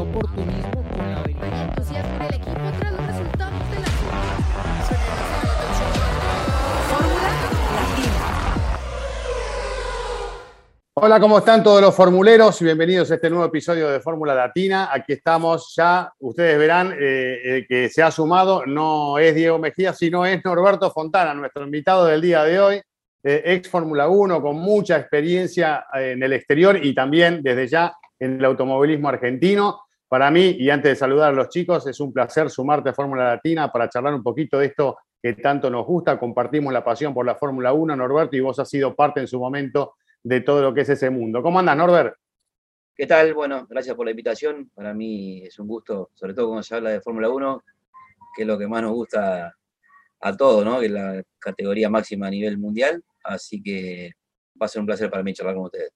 [0.00, 1.68] Oportunismo con la habilidad.
[1.68, 3.86] entusiasmo del equipo tras los resultados de la
[6.88, 8.08] Fórmula Latina.
[10.94, 12.60] Hola, ¿cómo están todos los formuleros?
[12.60, 14.88] Bienvenidos a este nuevo episodio de Fórmula Latina.
[14.92, 20.24] Aquí estamos ya, ustedes verán eh, que se ha sumado, no es Diego Mejía, sino
[20.26, 22.82] es Norberto Fontana, nuestro invitado del día de hoy,
[23.24, 27.96] eh, ex Fórmula 1, con mucha experiencia eh, en el exterior y también desde ya
[28.20, 29.87] en el automovilismo argentino.
[30.08, 33.24] Para mí, y antes de saludar a los chicos, es un placer sumarte a Fórmula
[33.24, 36.18] Latina para charlar un poquito de esto que tanto nos gusta.
[36.18, 39.38] Compartimos la pasión por la Fórmula 1, Norberto, y vos has sido parte en su
[39.38, 41.42] momento de todo lo que es ese mundo.
[41.42, 42.14] ¿Cómo andas, Norbert?
[42.94, 43.34] ¿Qué tal?
[43.34, 44.70] Bueno, gracias por la invitación.
[44.74, 47.62] Para mí es un gusto, sobre todo cuando se habla de Fórmula 1,
[48.34, 49.54] que es lo que más nos gusta
[50.20, 50.80] a todos, ¿no?
[50.80, 53.02] Que es la categoría máxima a nivel mundial.
[53.22, 54.12] Así que
[54.60, 55.92] va a ser un placer para mí charlar con ustedes.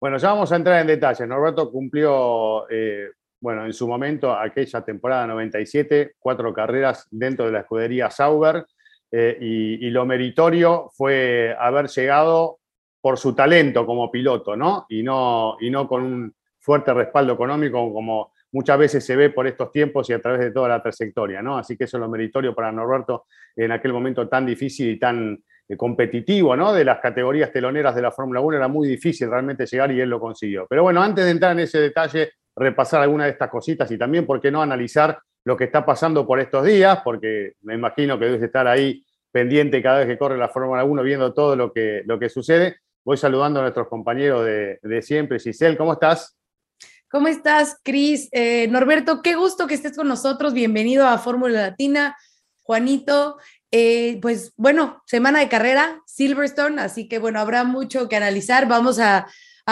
[0.00, 1.26] Bueno, ya vamos a entrar en detalle.
[1.26, 3.10] Norberto cumplió, eh,
[3.40, 8.66] bueno, en su momento, aquella temporada 97, cuatro carreras dentro de la escudería Sauber,
[9.12, 12.58] eh, y, lo meritorio fue haber llegado
[13.00, 14.86] por su talento como piloto, ¿no?
[14.88, 19.46] Y no, y no con un fuerte respaldo económico como muchas veces se ve por
[19.46, 21.58] estos tiempos y a través de toda la trayectoria, ¿no?
[21.58, 25.42] Así que eso es lo meritorio para Norberto en aquel momento tan difícil y tan
[25.70, 26.72] eh, competitivo ¿no?
[26.72, 30.10] de las categorías teloneras de la Fórmula 1 era muy difícil realmente llegar y él
[30.10, 30.66] lo consiguió.
[30.68, 34.26] Pero bueno, antes de entrar en ese detalle, repasar algunas de estas cositas y también,
[34.26, 37.00] ¿por qué no analizar lo que está pasando por estos días?
[37.02, 41.02] Porque me imagino que debes estar ahí pendiente cada vez que corre la Fórmula 1
[41.02, 42.76] viendo todo lo que, lo que sucede.
[43.04, 45.38] Voy saludando a nuestros compañeros de, siempre.
[45.38, 46.36] Giselle, ¿cómo estás?
[47.08, 48.28] ¿Cómo estás, Cris?
[48.32, 50.52] Eh, Norberto, qué gusto que estés con nosotros.
[50.52, 52.16] Bienvenido a Fórmula Latina.
[52.62, 53.38] Juanito,
[53.72, 58.68] eh, pues bueno, semana de carrera, Silverstone, así que bueno, habrá mucho que analizar.
[58.68, 59.26] Vamos a,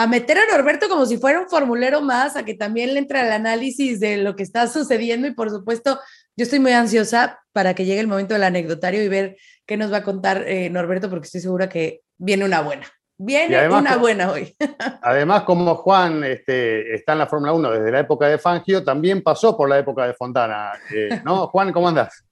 [0.07, 3.31] meter a Norberto como si fuera un formulero más, a que también le entre al
[3.31, 5.99] análisis de lo que está sucediendo y por supuesto,
[6.35, 9.91] yo estoy muy ansiosa para que llegue el momento del anecdotario y ver qué nos
[9.91, 12.87] va a contar eh, Norberto, porque estoy segura que viene una buena.
[13.21, 14.55] Viene una buena hoy.
[15.01, 19.21] además, como Juan este, está en la Fórmula 1 desde la época de Fangio, también
[19.21, 20.71] pasó por la época de Fontana.
[20.95, 21.47] Eh, ¿No?
[21.47, 22.23] Juan, ¿cómo andas?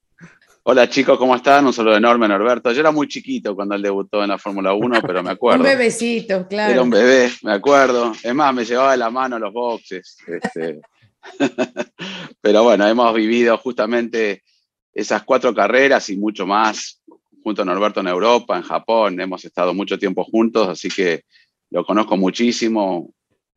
[0.69, 1.65] Hola chicos, ¿cómo están?
[1.65, 2.73] Un saludo enorme, Norberto.
[2.73, 5.63] Yo era muy chiquito cuando él debutó en la Fórmula 1, pero me acuerdo.
[5.63, 6.73] un bebecito, claro.
[6.73, 8.11] Era un bebé, me acuerdo.
[8.21, 10.17] Es más, me llevaba de la mano los boxes.
[10.27, 10.81] Este.
[12.41, 14.43] pero bueno, hemos vivido justamente
[14.93, 17.01] esas cuatro carreras y mucho más
[17.41, 19.21] junto a Norberto en Europa, en Japón.
[19.21, 21.23] Hemos estado mucho tiempo juntos, así que
[21.69, 23.09] lo conozco muchísimo.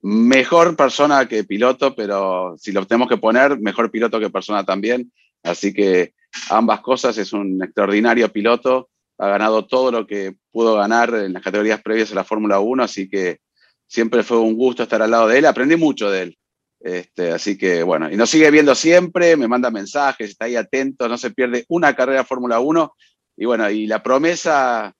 [0.02, 5.10] Mejor persona que piloto, pero si lo tenemos que poner, mejor piloto que persona también.
[5.42, 6.12] Así que
[6.50, 11.42] ambas cosas, es un extraordinario piloto, ha ganado todo lo que pudo ganar en las
[11.42, 13.40] categorías previas a la Fórmula 1, así que
[13.86, 16.38] siempre fue un gusto estar al lado de él, aprendí mucho de él.
[16.80, 21.08] Este, así que bueno, y nos sigue viendo siempre, me manda mensajes, está ahí atento,
[21.08, 22.94] no se pierde una carrera Fórmula 1.
[23.36, 24.94] Y bueno, y la promesa,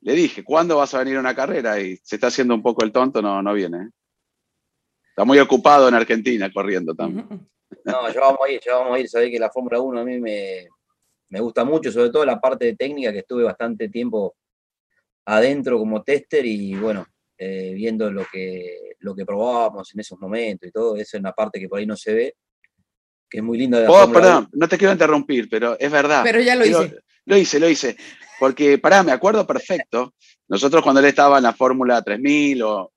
[0.00, 1.80] le dije, ¿cuándo vas a venir a una carrera?
[1.80, 3.78] Y se está haciendo un poco el tonto, no, no viene.
[3.78, 3.88] ¿eh?
[5.08, 7.26] Está muy ocupado en Argentina corriendo también.
[7.84, 9.08] No, ya vamos a ir, ya vamos a ir.
[9.08, 10.68] Sabés que la Fórmula 1 a mí me,
[11.34, 14.36] me gusta mucho, sobre todo la parte de técnica, que estuve bastante tiempo
[15.26, 17.04] adentro como tester y bueno,
[17.36, 21.32] eh, viendo lo que, lo que probábamos en esos momentos y todo, eso es una
[21.32, 22.34] parte que por ahí no se ve,
[23.28, 23.80] que es muy linda.
[23.80, 26.22] De oh, perdón, no te quiero interrumpir, pero es verdad.
[26.22, 27.00] Pero ya lo hice.
[27.24, 27.96] Lo hice, lo hice.
[28.38, 30.14] Porque, pará, me acuerdo perfecto.
[30.46, 32.92] Nosotros cuando él estaba en la Fórmula 3000, o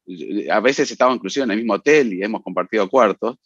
[0.52, 3.38] a veces estaba inclusive en el mismo hotel y hemos compartido cuartos,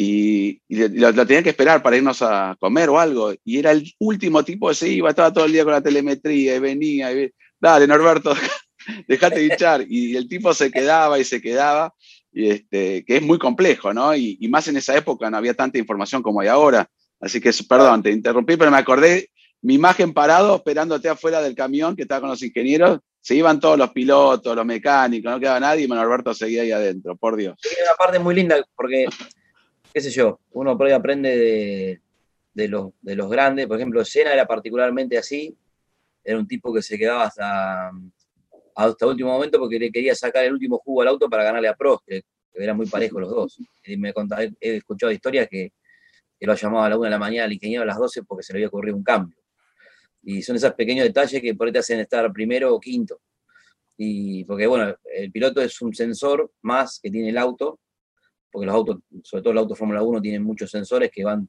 [0.00, 3.34] y, lo, tenían que esperar para irnos a comer o algo.
[3.44, 6.58] Y era el último tipo se iba, estaba todo el día con la telemetría y
[6.60, 7.12] venía.
[7.12, 8.32] Y, Dale, Norberto,
[9.08, 9.84] dejate de hinchar.
[9.88, 11.92] Y el tipo se quedaba y se quedaba,
[12.32, 14.14] y este, que es muy complejo, ¿no?
[14.14, 16.88] Y, más en esa época no había tanta información como hay ahora.
[17.20, 19.30] Así que, perdón, te interrumpí, pero me acordé
[19.62, 23.00] mi imagen parado esperándote afuera del camión que estaba con los ingenieros.
[23.20, 27.16] Se iban todos los pilotos, los mecánicos, no quedaba nadie y Norberto seguía ahí adentro,
[27.16, 27.58] por Dios.
[27.60, 29.08] Sí, una parte muy linda porque
[29.92, 32.00] qué sé yo, uno por ahí aprende
[32.52, 35.56] de, los, de los grandes, por ejemplo, Senna era particularmente así,
[36.22, 37.90] era un tipo que se quedaba hasta,
[38.74, 41.74] hasta último momento porque le quería sacar el último jugo al auto para ganarle a
[41.74, 42.22] Prost, que,
[42.54, 43.58] eran muy parejos los dos.
[43.84, 44.12] Y me
[44.60, 45.72] he escuchado historias que,
[46.38, 48.24] que lo ha llamado a la una de la mañana al ingeniero a las 12
[48.24, 49.38] porque se le había ocurrido un cambio.
[50.22, 53.20] Y son esos pequeños detalles que por ahí te hacen estar primero o quinto.
[53.96, 57.80] Y porque, bueno, el piloto es un sensor más que tiene el auto,
[58.58, 61.48] porque los autos, sobre todo el auto Fórmula 1, tienen muchos sensores que van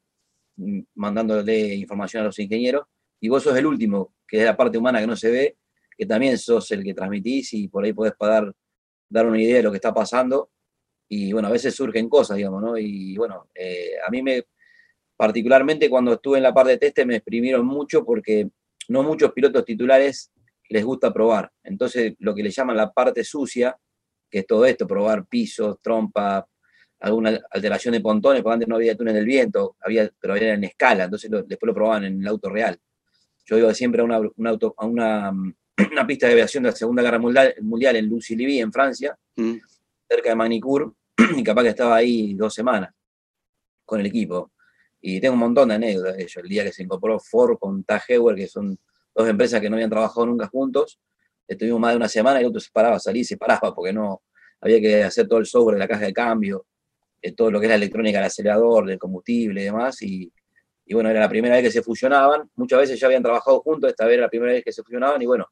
[0.94, 2.86] mandándole información a los ingenieros,
[3.20, 5.58] y vos sos el último, que es la parte humana que no se ve,
[5.98, 8.54] que también sos el que transmitís y por ahí podés dar,
[9.10, 10.52] dar una idea de lo que está pasando.
[11.08, 12.78] Y bueno, a veces surgen cosas, digamos, ¿no?
[12.78, 14.44] Y bueno, eh, a mí me,
[15.18, 18.52] particularmente cuando estuve en la parte de teste, me exprimieron mucho porque
[18.88, 20.32] no muchos pilotos titulares
[20.70, 21.52] les gusta probar.
[21.64, 23.76] Entonces, lo que le llaman la parte sucia,
[24.30, 26.48] que es todo esto, probar pisos, trompa,
[27.00, 30.64] alguna alteración de pontones, porque antes no había túnel del viento, había, pero era en
[30.66, 32.78] escala, entonces después lo probaban en el auto real.
[33.46, 35.32] Yo iba siempre a una, auto, a una,
[35.92, 39.18] una, pista de aviación de la Segunda Guerra Mundial, mundial en Lucy Livy, en Francia,
[39.36, 39.56] mm.
[40.08, 40.94] cerca de Manicourt,
[41.38, 42.92] y capaz que estaba ahí dos semanas
[43.86, 44.52] con el equipo.
[45.02, 46.38] Y tengo un montón de anécdotas de ellos.
[46.38, 48.78] El día que se incorporó Ford con Tag Heuer, que son
[49.16, 51.00] dos empresas que no habían trabajado nunca juntos,
[51.48, 53.94] estuvimos más de una semana y el auto se paraba, salía y se paraba porque
[53.94, 54.22] no
[54.62, 56.66] había que hacer todo el software de la caja de cambio,
[57.36, 60.02] todo lo que es la electrónica del acelerador, del combustible y demás.
[60.02, 60.32] Y,
[60.86, 62.50] y, bueno, era la primera vez que se fusionaban.
[62.56, 65.22] Muchas veces ya habían trabajado juntos, esta vez era la primera vez que se fusionaban.
[65.22, 65.48] Y bueno,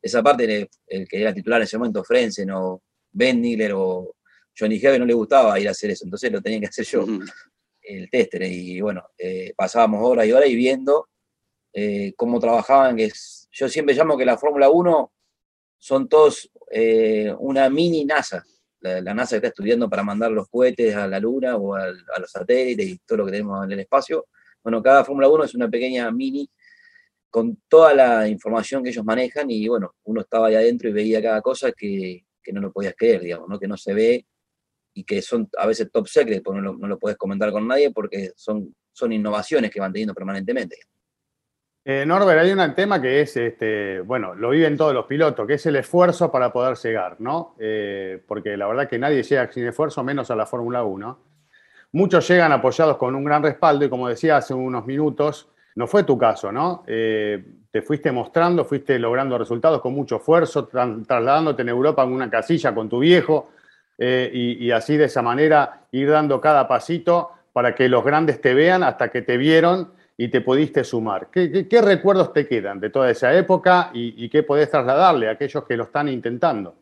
[0.00, 3.42] esa parte, el, que era titular en ese momento, Frenzen o Ben
[3.74, 4.14] o
[4.58, 6.04] Johnny Heavy, no le gustaba ir a hacer eso.
[6.04, 7.06] Entonces lo tenía que hacer yo,
[7.82, 8.42] el tester.
[8.42, 11.08] Y bueno, eh, pasábamos horas y horas y viendo
[11.72, 12.96] eh, cómo trabajaban.
[12.96, 13.10] Que
[13.52, 15.12] yo siempre llamo que la Fórmula 1
[15.78, 18.44] son todos eh, una mini NASA
[18.80, 21.90] la, NASA está estudiando para mandar los cohetes a la Luna o a
[22.20, 24.26] los satélites y todo lo que tenemos en el espacio.
[24.62, 26.48] Bueno, cada Fórmula 1 es una pequeña mini
[27.30, 31.22] con toda la información que ellos manejan y bueno, uno estaba ahí adentro y veía
[31.22, 33.58] cada cosa que, que no lo podías creer, digamos, ¿no?
[33.58, 34.26] que no se ve
[34.94, 37.68] y que son a veces top secret, porque no lo, no lo puedes comentar con
[37.68, 40.76] nadie porque son, son innovaciones que van teniendo permanentemente.
[41.90, 45.54] Eh, Norbert, hay un tema que es, este, bueno, lo viven todos los pilotos, que
[45.54, 47.54] es el esfuerzo para poder llegar, ¿no?
[47.58, 51.18] Eh, porque la verdad que nadie llega sin esfuerzo, menos a la Fórmula 1.
[51.92, 56.02] Muchos llegan apoyados con un gran respaldo y como decía hace unos minutos, no fue
[56.02, 56.84] tu caso, ¿no?
[56.86, 62.28] Eh, te fuiste mostrando, fuiste logrando resultados con mucho esfuerzo, trasladándote en Europa en una
[62.28, 63.52] casilla con tu viejo
[63.96, 68.52] y, y así de esa manera ir dando cada pasito para que los grandes te
[68.52, 71.30] vean hasta que te vieron y te pudiste sumar.
[71.30, 75.76] ¿Qué, recuerdos te quedan de toda esa época y, qué podés trasladarle a aquellos que
[75.76, 76.76] lo están intentando?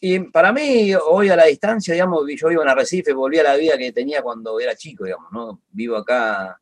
[0.00, 3.54] Y para mí, hoy a la distancia, digamos, yo vivo en Arrecife, volví a la
[3.54, 5.62] vida que tenía cuando era chico, digamos, ¿no?
[5.70, 6.60] Vivo acá.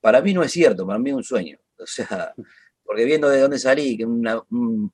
[0.00, 1.56] Para mí no es cierto, para mí es un sueño.
[1.78, 2.34] O sea,
[2.84, 4.42] porque viendo de dónde salí, que una,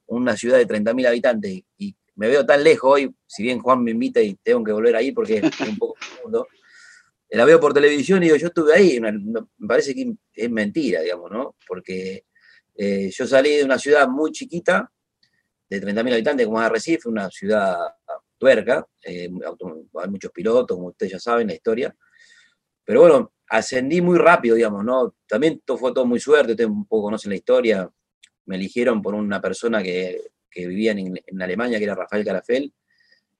[0.07, 3.93] una ciudad de 30.000 habitantes, y me veo tan lejos hoy, si bien Juan me
[3.93, 6.47] invita y tengo que volver ahí porque es un poco profundo,
[7.31, 11.31] la veo por televisión y digo, yo estuve ahí, me parece que es mentira, digamos,
[11.31, 11.57] ¿no?
[11.67, 12.25] Porque
[12.77, 14.91] eh, yo salí de una ciudad muy chiquita,
[15.69, 17.77] de 30.000 habitantes, como es Arrecife, una ciudad
[18.39, 19.29] tuerca, eh,
[19.95, 21.97] hay muchos pilotos, como ustedes ya saben, la historia.
[22.85, 25.17] Pero bueno, ascendí muy rápido, digamos, ¿no?
[25.27, 27.91] También todo fue todo muy suerte, ustedes un poco conocen la historia.
[28.45, 30.21] Me eligieron por una persona que,
[30.51, 32.73] que vivía en, en, Alemania, que era Rafael Carafel,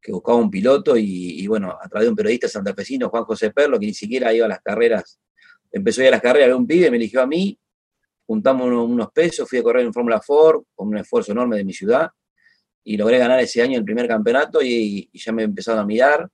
[0.07, 3.77] que buscaba un piloto y, bueno, a través de un periodista santafesino, Juan José Perlo,
[3.77, 5.19] que ni siquiera iba a las carreras,
[5.73, 7.59] empezó a ir a las carreras, había un pibe, me eligió a mí,
[8.25, 11.73] juntamos unos pesos, fui a correr en Fórmula Ford con un esfuerzo enorme de mi
[11.73, 12.09] ciudad
[12.85, 16.31] y logré ganar ese año el primer campeonato y, ya me empezaron a mirar.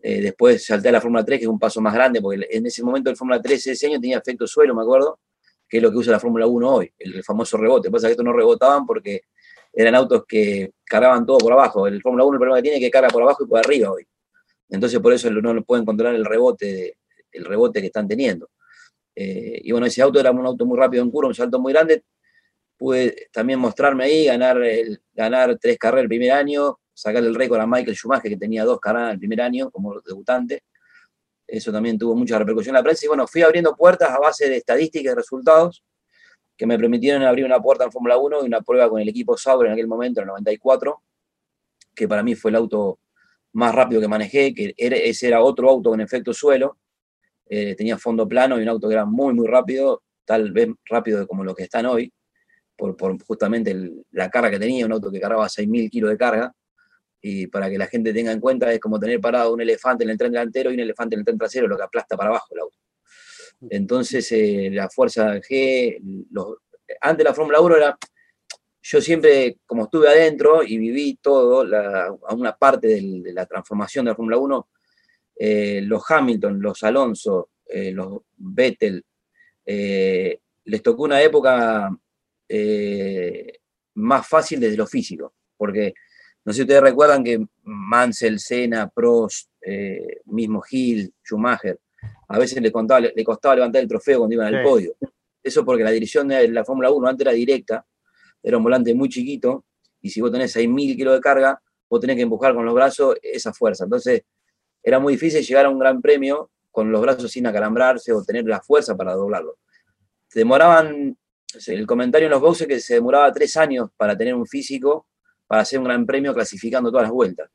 [0.00, 2.66] Eh, después salté a la Fórmula 3, que es un paso más grande, porque en
[2.66, 5.20] ese momento el Fórmula 3 ese año tenía efecto suelo, me acuerdo,
[5.68, 7.92] que es lo que usa la Fórmula 1 hoy, el famoso rebote.
[7.92, 9.22] Pasa que estos no rebotaban porque
[9.72, 11.86] eran autos que cargaban todo por abajo.
[11.86, 13.90] El Fórmula 1 el problema que tiene es que carga por abajo y por arriba
[13.90, 14.06] hoy.
[14.68, 16.98] Entonces por eso no pueden controlar el rebote,
[17.32, 18.50] el rebote que están teniendo.
[19.14, 21.72] Eh, y bueno, ese auto era un auto muy rápido en curva, un salto muy
[21.72, 22.04] grande.
[22.76, 27.60] Pude también mostrarme ahí, ganar, el, ganar tres carreras el primer año, sacar el récord
[27.60, 30.62] a Michael Schumacher, que tenía dos carreras el primer año como debutante.
[31.46, 33.06] Eso también tuvo mucha repercusión en la prensa.
[33.06, 35.82] Y bueno, fui abriendo puertas a base de estadísticas y resultados
[36.58, 39.36] que me permitieron abrir una puerta en Fórmula 1 y una prueba con el equipo
[39.36, 41.00] Sauber en aquel momento, en el 94,
[41.94, 42.98] que para mí fue el auto
[43.52, 46.76] más rápido que manejé, que ese era otro auto con efecto suelo,
[47.48, 51.26] eh, tenía fondo plano y un auto que era muy, muy rápido, tal vez rápido
[51.28, 52.12] como lo que están hoy,
[52.76, 56.52] por, justamente la carga que tenía, un auto que cargaba 6.000 kilos de carga,
[57.20, 60.10] y para que la gente tenga en cuenta es como tener parado un elefante en
[60.10, 62.46] el tren delantero y un elefante en el tren trasero, lo que aplasta para abajo
[62.50, 62.76] el auto.
[63.70, 65.98] Entonces, eh, la fuerza G,
[66.30, 66.58] los,
[67.00, 67.98] antes la Fórmula 1 era,
[68.80, 74.12] yo siempre, como estuve adentro y viví todo, a una parte de la transformación de
[74.12, 74.68] la Fórmula 1,
[75.36, 79.04] eh, los Hamilton, los Alonso, eh, los Vettel,
[79.66, 81.90] les tocó una época
[83.94, 85.92] más fácil desde lo físico, porque
[86.44, 89.50] no sé si ustedes recuerdan que Mansell, Senna, Prost,
[90.24, 91.78] mismo Hill, Schumacher,
[92.28, 92.70] a veces le,
[93.14, 94.94] le, costaba levantar el trofeo cuando iban al podio.
[95.42, 97.86] Eso porque la dirección de la Fórmula 1 antes era directa,
[98.42, 99.64] era un volante muy chiquito,
[100.00, 103.16] y si vos tenés 6.000 kilos de carga, vos tenés que empujar con los brazos
[103.22, 103.84] esa fuerza.
[103.84, 104.22] Entonces,
[104.82, 108.44] era muy difícil llegar a un gran premio con los brazos sin acalambrarse o tener
[108.44, 109.58] la fuerza para doblarlo.
[110.28, 111.16] Se demoraban,
[111.66, 115.06] el comentario en los boxes que se demoraba tres años para tener un físico,
[115.46, 117.50] para hacer un gran premio clasificando todas las vueltas,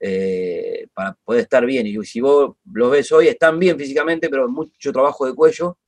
[0.00, 1.86] eh, para poder estar bien.
[1.86, 5.78] Y si vos los ves hoy, están bien físicamente, pero mucho trabajo de cuello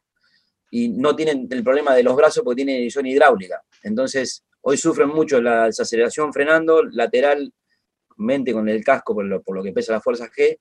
[0.70, 3.62] y no tienen el problema de los brazos porque tienen edición hidráulica.
[3.82, 9.62] Entonces, hoy sufren mucho la desaceleración frenando, lateralmente con el casco por lo, por lo
[9.62, 10.58] que pesa la fuerza G,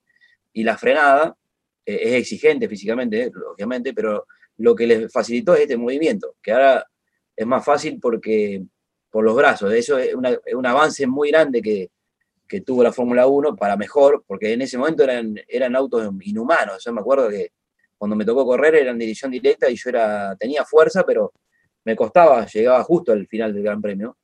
[0.53, 1.35] y la frenada
[1.85, 4.25] eh, es exigente físicamente, eh, lógicamente, pero
[4.57, 6.85] lo que les facilitó es este movimiento, que ahora
[7.35, 8.63] es más fácil porque
[9.09, 9.73] por los brazos.
[9.73, 11.89] Eso es, un avance muy grande que,
[12.49, 16.83] que tuvo la Fórmula 1 para mejor, porque en ese momento eran, eran autos inhumanos.
[16.83, 17.51] Yo me acuerdo que
[17.95, 21.31] cuando me tocó correr eran dirección directa y yo era, tenía fuerza, pero
[21.85, 24.17] me costaba, llegaba justo al final del Gran Premio.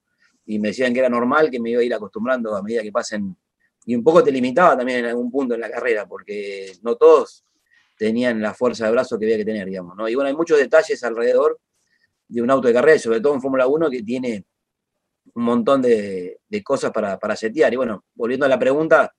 [0.47, 2.91] Y me decían que era normal, que me iba a ir acostumbrando a medida que
[2.91, 3.37] pasen.
[3.85, 7.45] Y un poco te limitaba también en algún punto en la carrera, porque no todos
[7.95, 9.95] tenían la fuerza de brazo que había que tener, digamos.
[9.95, 10.09] ¿no?
[10.09, 11.59] Y bueno, hay muchos detalles alrededor
[12.27, 14.45] de un auto de carrera, sobre todo en Fórmula 1, que tiene
[15.35, 17.73] un montón de, cosas para, para setear.
[17.73, 19.13] Y bueno, volviendo a la pregunta,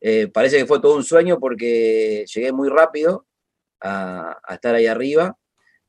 [0.00, 3.26] eh, parece que fue todo un sueño porque llegué muy rápido,
[3.80, 5.36] a, estar ahí arriba.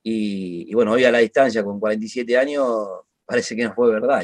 [0.04, 2.66] Y, bueno, hoy a la distancia, con 47 años,
[3.26, 4.24] parece que no fue verdad.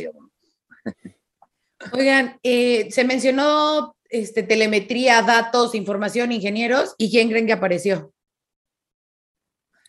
[1.92, 8.13] Oigan, eh, se mencionó este, telemetría, datos, información, ingenieros, ¿y quién creen que apareció?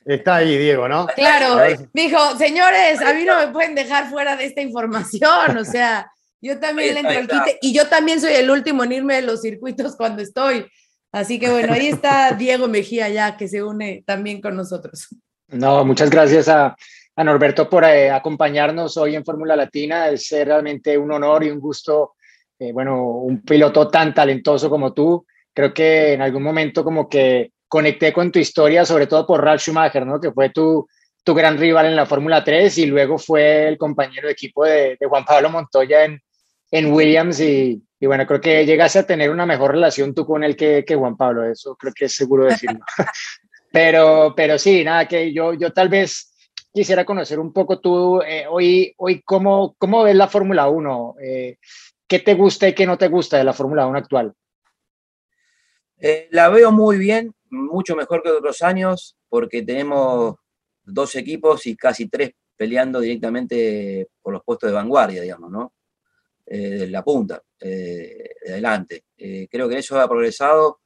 [0.04, 1.06] Está ahí, Diego, ¿no?
[1.14, 1.60] Claro,
[1.92, 6.10] dijo, señores, a mí no me pueden dejar fuera de esta información, o sea,
[6.44, 9.22] yo también le entro al quite y yo también soy el último en irme de
[9.22, 10.66] los circuitos cuando estoy.
[11.10, 15.08] Así que bueno, ahí está Diego Mejía ya que se une también con nosotros.
[15.48, 16.76] No, muchas gracias a,
[17.16, 20.10] Norberto por eh, acompañarnos hoy en Fórmula Latina.
[20.10, 22.14] Es realmente un honor y un gusto,
[22.58, 25.24] eh, bueno, un piloto tan talentoso como tú.
[25.54, 29.62] Creo que en algún momento como que conecté con tu historia, sobre todo por Ralf
[29.62, 30.20] Schumacher, ¿no?
[30.20, 30.86] Que fue tu,
[31.22, 34.96] tu gran rival en la Fórmula 3 y luego fue el compañero de equipo de,
[34.98, 36.20] de Juan Pablo Montoya en,
[36.70, 40.44] en Williams y, y bueno, creo que llegaste a tener una mejor relación tú con
[40.44, 42.80] él que, que Juan Pablo, eso creo que es seguro decirlo.
[43.72, 46.34] pero, pero sí, nada, que yo, yo tal vez
[46.70, 51.56] quisiera conocer un poco tú eh, hoy, hoy cómo, cómo ves la Fórmula 1, eh,
[52.06, 54.34] qué te gusta y qué no te gusta de la Fórmula 1 actual.
[55.98, 60.36] Eh, la veo muy bien, mucho mejor que otros años, porque tenemos
[60.82, 65.72] dos equipos y casi tres peleando directamente por los puestos de vanguardia, digamos, ¿no?
[66.46, 67.42] de la punta.
[67.66, 69.04] Eh, de adelante.
[69.16, 70.80] Eh, creo que eso ha progresado.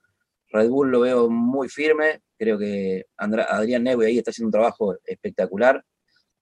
[0.50, 2.20] Red Bull lo veo muy firme.
[2.36, 5.84] Creo que Adrián Neve ahí está haciendo un trabajo espectacular.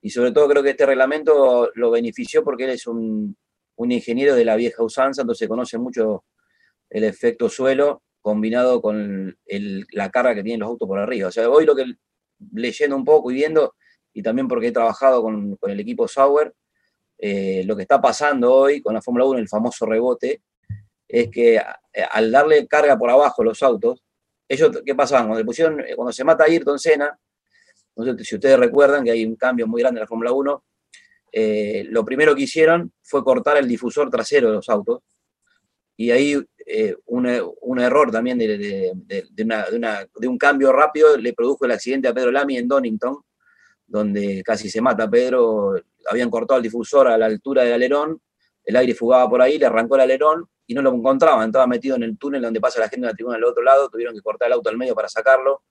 [0.03, 3.35] Y sobre todo creo que este reglamento lo benefició porque él es un,
[3.79, 6.25] ingeniero de la vieja usanza, entonces conoce mucho
[6.91, 9.39] el efecto suelo combinado con
[9.93, 11.29] la carga que tienen los autos por arriba.
[11.29, 11.85] O sea, hoy lo que
[12.55, 13.77] leyendo un poco y viendo,
[14.13, 16.53] y también porque he trabajado con, el equipo Sauer,
[17.19, 20.43] eh, lo que está pasando hoy con la Fórmula 1, el famoso rebote,
[21.07, 24.03] es que eh, al darle carga por abajo a los autos,
[24.49, 25.29] ellos, ¿qué pasaban?
[25.29, 27.17] Cuando, pusieron, eh, cuando se mata Ayrton Senna,
[27.95, 30.65] no sé si ustedes recuerdan que hay un cambio muy grande en la Fórmula 1,
[31.91, 35.03] lo primero que hicieron fue cortar el difusor trasero de los autos,
[35.97, 36.45] y ahí
[37.07, 38.93] un, error también de,
[40.27, 43.19] un cambio rápido le produjo el accidente a Pedro Lamy en Donington,
[43.87, 45.75] donde casi se mata Pedro,
[46.11, 48.21] habían cortado el difusor a la altura del alerón,
[48.65, 51.95] el aire fugaba por ahí, le arrancó el alerón y no lo encontraban, estaba metido
[51.95, 54.21] en el túnel donde pasa la gente de la tribuna al otro lado, tuvieron que
[54.21, 55.63] cortar el auto al medio para sacarlo.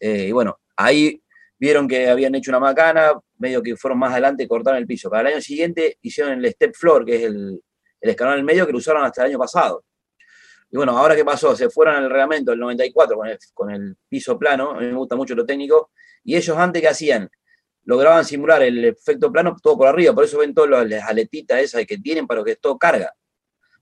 [0.00, 1.22] Eh, y bueno, ahí
[1.56, 5.08] vieron que habían hecho una macana, medio que fueron más adelante y cortaron el piso.
[5.08, 7.62] Para el año siguiente hicieron el step floor, que es el,
[8.00, 9.84] el escalón al medio, que lo usaron hasta el año pasado.
[10.72, 13.18] Y bueno, ahora qué pasó, se fueron al reglamento del 94
[13.52, 15.90] con el, piso plano, a mí me gusta mucho lo técnico,
[16.24, 17.30] y ellos antes que hacían
[17.84, 21.84] lograban simular el efecto plano todo por arriba, por eso ven todas las aletitas esas
[21.84, 23.12] que tienen para que todo carga.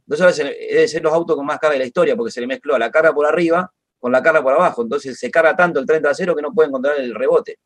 [0.00, 2.40] Entonces a veces debe ser los autos con más carga de la historia, porque se
[2.40, 5.78] le mezcló la carga por arriba con la carga por abajo, entonces se carga tanto
[5.78, 7.59] el tren trasero que no pueden controlar el rebote.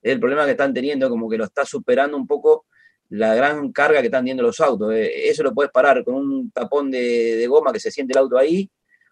[0.00, 2.64] Es el problema que están teniendo, como que lo está superando un poco
[3.10, 4.92] la gran carga que están teniendo los autos.
[4.92, 8.38] Eh, eso lo puedes parar con un tapón de, goma que se siente el auto
[8.38, 8.70] ahí,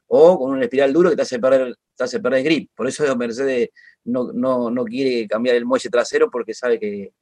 [0.08, 2.70] o con un espiral duro que te hace perder, te hace perder grip.
[2.74, 3.70] Por eso Mercedes
[4.04, 7.12] no, no, quiere cambiar el muelle trasero porque sabe que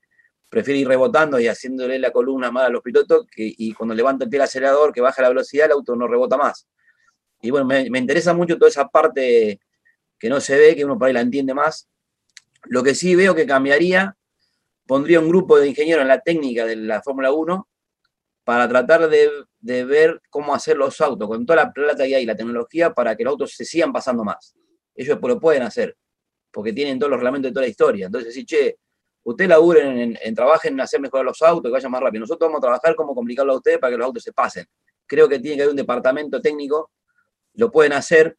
[0.49, 4.31] prefiere ir rebotando y haciéndole la columna mal a los pilotos y cuando levanta el
[4.31, 6.69] pie al acelerador, que baja la velocidad, el auto no rebota más.
[7.41, 9.61] Y bueno, me, me interesa mucho toda esa parte
[10.19, 11.89] que no se ve, que uno por ahí la entiende más.
[12.65, 14.17] Lo que sí veo que cambiaría
[14.87, 17.69] pondría un grupo de ingenieros en la técnica de la Fórmula 1
[18.45, 19.31] para tratar de,
[19.85, 23.25] ver cómo hacer los autos con toda la plata que hay la tecnología para que
[23.25, 24.55] los autos se sigan pasando más.
[24.95, 25.97] Ellos lo pueden hacer,
[26.53, 28.07] porque tienen todos los reglamentos de toda la historia.
[28.07, 28.77] Entonces, si, che,
[29.25, 32.21] ustedes laburen en, en, trabajen en hacer mejorar los autos, que vayan más rápido.
[32.21, 34.67] Nosotros vamos a trabajar cómo complicarlo a ustedes para que los autos se pasen.
[35.07, 36.91] Creo que tiene que haber un departamento técnico,
[37.55, 38.37] lo pueden hacer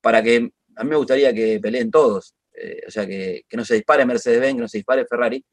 [0.00, 3.64] para que, a mí me gustaría que peleen todos, eh, o sea, que, que no
[3.64, 5.44] se dispare Mercedes-Benz, que no se dispare Ferrari,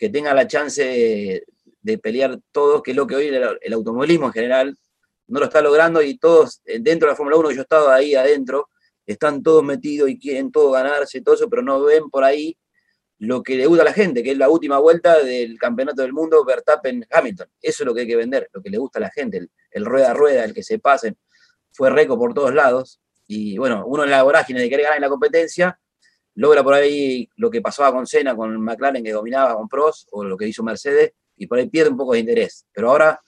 [0.00, 1.44] que tenga la chance
[1.82, 4.78] de, pelear todos, que es lo que hoy el, automovilismo en general
[5.26, 8.14] no lo está logrando y todos eh, dentro de la Fórmula 1, yo estaba ahí
[8.14, 8.70] adentro,
[9.04, 12.56] están todos metidos y quieren todo ganarse y todo eso, pero no ven por ahí
[13.18, 16.14] lo que le gusta a la gente, que es la última vuelta del campeonato del
[16.14, 17.48] mundo Verstappen-Hamilton.
[17.60, 19.84] Eso es lo que hay que vender, lo que le gusta a la gente, el,
[19.84, 21.18] rueda a rueda, el que se pasen.
[21.72, 23.02] Fue récord por todos lados.
[23.26, 25.78] Y bueno, uno en la vorágine de querer ganar en la competencia,
[26.34, 30.24] logra por ahí lo que pasaba con Senna, con McLaren que dominaba con Prost, o
[30.24, 32.66] lo que hizo Mercedes, y por ahí pierde un poco de interés.
[32.72, 33.20] Pero ahora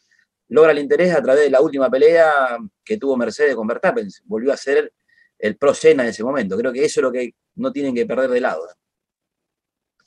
[0.49, 4.09] logra el interés a través de la última pelea que tuvo Mercedes con Verstappen.
[4.25, 4.93] Volvió a ser
[5.39, 6.57] el pro Senna en ese momento.
[6.57, 8.67] Creo que eso es lo que no tienen que perder de lado.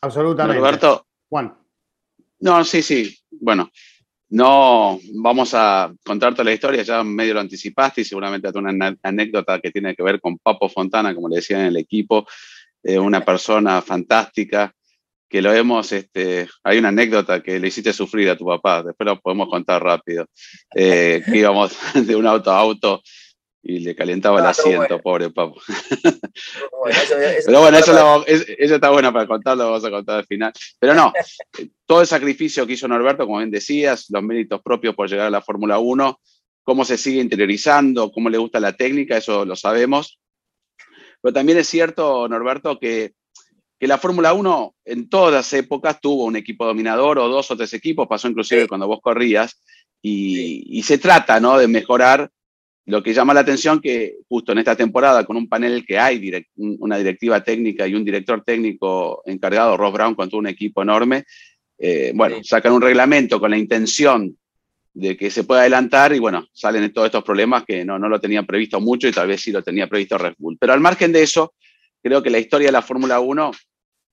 [0.02, 0.60] Absolutamente.
[0.60, 1.08] Roberto.
[1.30, 1.58] Juan.
[2.40, 3.18] No, sí, sí.
[3.32, 3.72] Bueno,
[4.30, 9.60] no vamos a contarte la historia, ya medio lo anticipaste y seguramente hay una anécdota
[9.60, 12.26] que tiene que ver con Papo Fontana, como le decía en el equipo,
[12.86, 14.74] una persona fantástica,
[15.28, 19.06] que lo hemos, este, hay una anécdota que le hiciste sufrir a tu papá, después
[19.06, 20.26] lo podemos contar rápido,
[20.76, 23.02] eh, que íbamos de un auto a auto
[23.68, 25.60] y le calentaba el asiento, pobre papo.
[27.46, 30.54] Pero bueno, eso, está bueno para contarlo, lo vamos a contar al final.
[30.80, 31.12] Pero no,
[31.88, 35.32] todo el sacrificio que hizo Norberto, como bien decías, los méritos propios por llegar a
[35.32, 36.20] la Fórmula 1,
[36.64, 40.20] cómo se sigue interiorizando, cómo le gusta la técnica, eso lo sabemos.
[41.26, 43.16] Pero también es cierto, Norberto, que,
[43.80, 47.74] la Fórmula 1 en todas las épocas tuvo un equipo dominador o dos o tres
[47.74, 49.60] equipos, pasó inclusive cuando vos corrías,
[50.04, 51.58] y, se trata ¿no?
[51.58, 52.30] de mejorar.
[52.86, 56.46] Lo que llama la atención que justo en esta temporada, con un panel que hay,
[56.58, 61.26] una directiva técnica y un director técnico encargado, Ross Brown, con todo un equipo enorme,
[61.80, 64.38] eh, bueno, sacan un reglamento con la intención
[64.96, 68.20] de que se pueda adelantar y bueno, salen todos estos problemas que no, no lo
[68.20, 70.58] tenían previsto mucho y tal vez sí lo tenía previsto Red Bull.
[70.58, 71.54] Pero al margen de eso,
[72.02, 73.52] creo que la historia de la Fórmula 1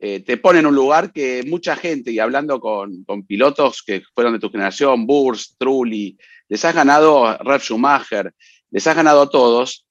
[0.01, 4.03] eh, te pone en un lugar que mucha gente, y hablando con, con pilotos que
[4.13, 6.19] fueron de tu generación, Burst, Trulli,
[6.49, 8.35] les has ganado Ralf Schumacher,
[8.71, 9.87] les has ganado a todos,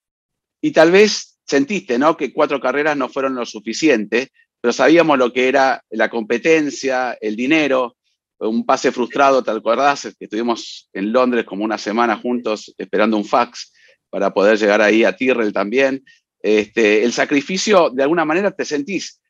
[0.60, 2.18] y tal vez sentiste ¿no?
[2.18, 7.38] que cuatro carreras no fueron lo suficiente, pero sabíamos lo que era la competencia, el
[7.38, 7.96] dinero,
[8.42, 10.16] un pase frustrado, ¿te acordás?
[10.18, 13.72] Que estuvimos en Londres como una semana juntos esperando un fax
[14.10, 16.04] para poder llegar ahí a Tyrrell también.
[16.42, 19.22] Este, el sacrificio, de alguna manera, te sentís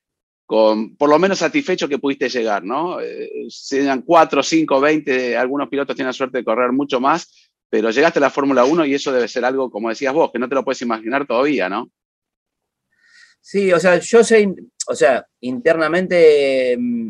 [0.46, 3.00] con, por lo menos satisfecho que pudiste llegar, ¿no?
[3.00, 7.90] Eh, sean 4, 5, 20, algunos pilotos tienen la suerte de correr mucho más, pero
[7.90, 10.50] llegaste a la Fórmula 1 y eso debe ser algo, como decías vos, que no
[10.50, 11.90] te lo puedes imaginar todavía, ¿no?
[13.40, 14.54] Sí, o sea, yo sé,
[14.88, 17.10] o sea, internamente mm,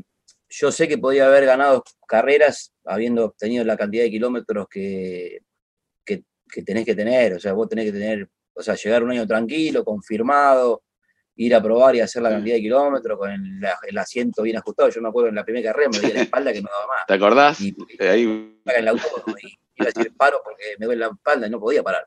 [0.51, 5.39] yo sé que podía haber ganado carreras habiendo obtenido la cantidad de kilómetros que,
[6.05, 7.33] que, tenés que tener.
[7.33, 10.83] O sea, vos tenés que tener, o sea, llegar un año tranquilo, confirmado,
[11.37, 14.89] ir a probar y hacer la cantidad de kilómetros con el, asiento bien ajustado.
[14.89, 17.07] Yo me acuerdo en la primera carrera me dolía la espalda que no daba más.
[17.07, 17.61] ¿Te acordás?
[17.61, 18.23] Y, ahí...
[18.23, 19.03] en el auto
[19.41, 22.05] y iba a decir paro porque me duele la espalda y no podía parar.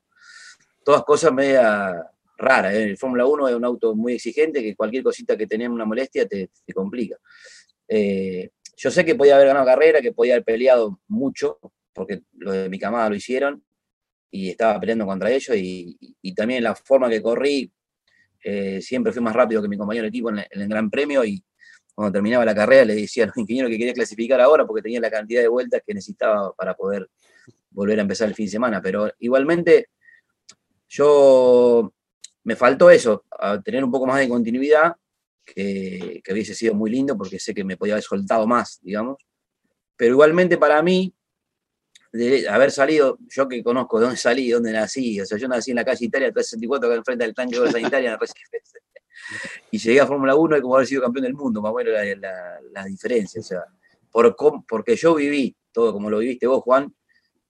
[0.84, 2.74] Todas cosas media raras.
[2.74, 2.82] ¿eh?
[2.82, 6.28] El Fórmula 1 es un auto muy exigente que cualquier cosita que tenía una molestia
[6.28, 7.16] te, te complica.
[7.88, 11.58] Eh, yo sé que podía haber ganado carrera, que podía haber peleado mucho,
[11.92, 13.64] porque los de mi camada lo hicieron,
[14.30, 17.72] y estaba peleando contra ellos, y, también la forma que corrí,
[18.42, 21.44] eh, siempre fui más rápido que mi compañero de equipo en el, Gran Premio, y
[21.94, 25.00] cuando terminaba la carrera le decía a los ingenieros que quería clasificar ahora, porque tenía
[25.00, 27.08] la cantidad de vueltas que necesitaba para poder
[27.70, 29.88] volver a empezar el fin de semana, pero igualmente
[30.88, 31.92] yo
[32.44, 33.24] me faltó eso,
[33.64, 34.94] tener un poco más de continuidad,
[35.44, 39.18] que, hubiese sido muy lindo porque sé que me podía haber soltado más, digamos.
[39.96, 41.14] Pero igualmente para mí,
[42.12, 45.72] de haber salido, yo que conozco de dónde salí, dónde nací, o sea, yo nací
[45.72, 48.18] en la calle Italia 364, acá enfrente del tanque de sanitaria en
[49.70, 51.94] y llegué a Fórmula 1 y como haber sido campeón del mundo, más o menos
[52.20, 53.64] la, la, diferencia, o sea,
[54.10, 54.36] por,
[54.68, 56.94] porque yo viví todo como lo viviste vos, Juan,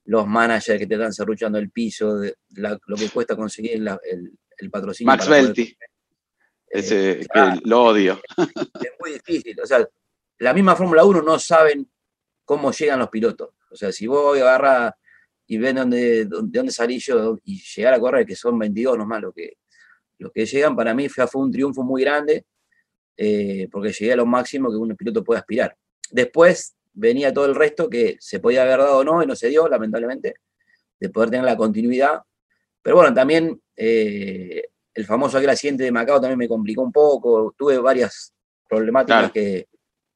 [0.06, 2.20] los managers que te están cerruchando el piso,
[2.56, 3.86] lo que cuesta conseguir
[4.58, 5.12] el, patrocinio.
[5.12, 5.76] Max Belti.
[6.74, 7.26] Ese, eh,
[7.62, 8.20] lo odio.
[8.36, 9.56] Es muy difícil.
[9.60, 9.88] O sea,
[10.38, 11.88] la misma Fórmula 1 no saben
[12.44, 13.50] cómo llegan los pilotos.
[13.70, 14.92] O sea, si vos agarras
[15.46, 19.22] y ven dónde, de dónde salí yo y llegar a correr, que son 22 nomás
[19.22, 19.58] lo que,
[20.18, 22.44] lo que llegan, para mí fue, fue un triunfo muy grande,
[23.16, 25.76] eh, porque llegué a lo máximo que un piloto puede aspirar.
[26.10, 29.48] Después venía todo el resto que se podía haber dado o no, y no se
[29.48, 30.34] dio, lamentablemente,
[30.98, 32.20] de poder tener la continuidad.
[32.82, 37.54] Pero bueno, también eh, el famoso aquel accidente de Macao también me complicó un poco,
[37.58, 38.32] tuve varias
[38.68, 39.68] problemáticas que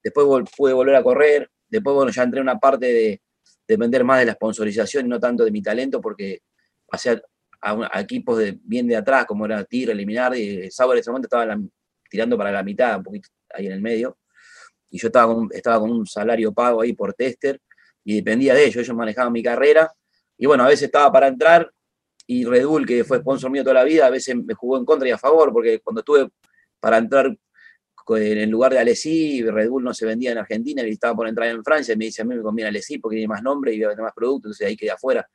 [0.03, 3.21] después pude volver a correr, después bueno, ya entré en una parte de
[3.67, 6.43] depender más de la sponsorización y no tanto de mi talento, porque
[6.87, 7.21] pasé
[7.61, 11.27] a, equipos de, bien de atrás, como era Tigre, Eliminar, y Sauber en ese momento
[11.27, 11.59] estaba
[12.09, 14.17] tirando para la mitad, un poquito ahí en el medio,
[14.91, 17.61] y yo estaba con, estaba con un salario pago ahí por tester,
[18.05, 19.93] y dependía de ellos, ellos manejaban mi carrera,
[20.38, 21.71] y bueno, a veces estaba para entrar,
[22.31, 24.85] y Red Bull, que fue sponsor mío toda la vida, a veces me jugó en
[24.85, 26.29] contra y a favor, porque cuando estuve
[26.79, 30.91] para entrar en el lugar de Alessi, Red Bull no se vendía en Argentina y
[30.91, 33.29] estaba por entrar en Francia, y me dice, a mí me conviene Alessi porque tiene
[33.29, 35.27] más nombre y más productos, entonces ahí quedé afuera.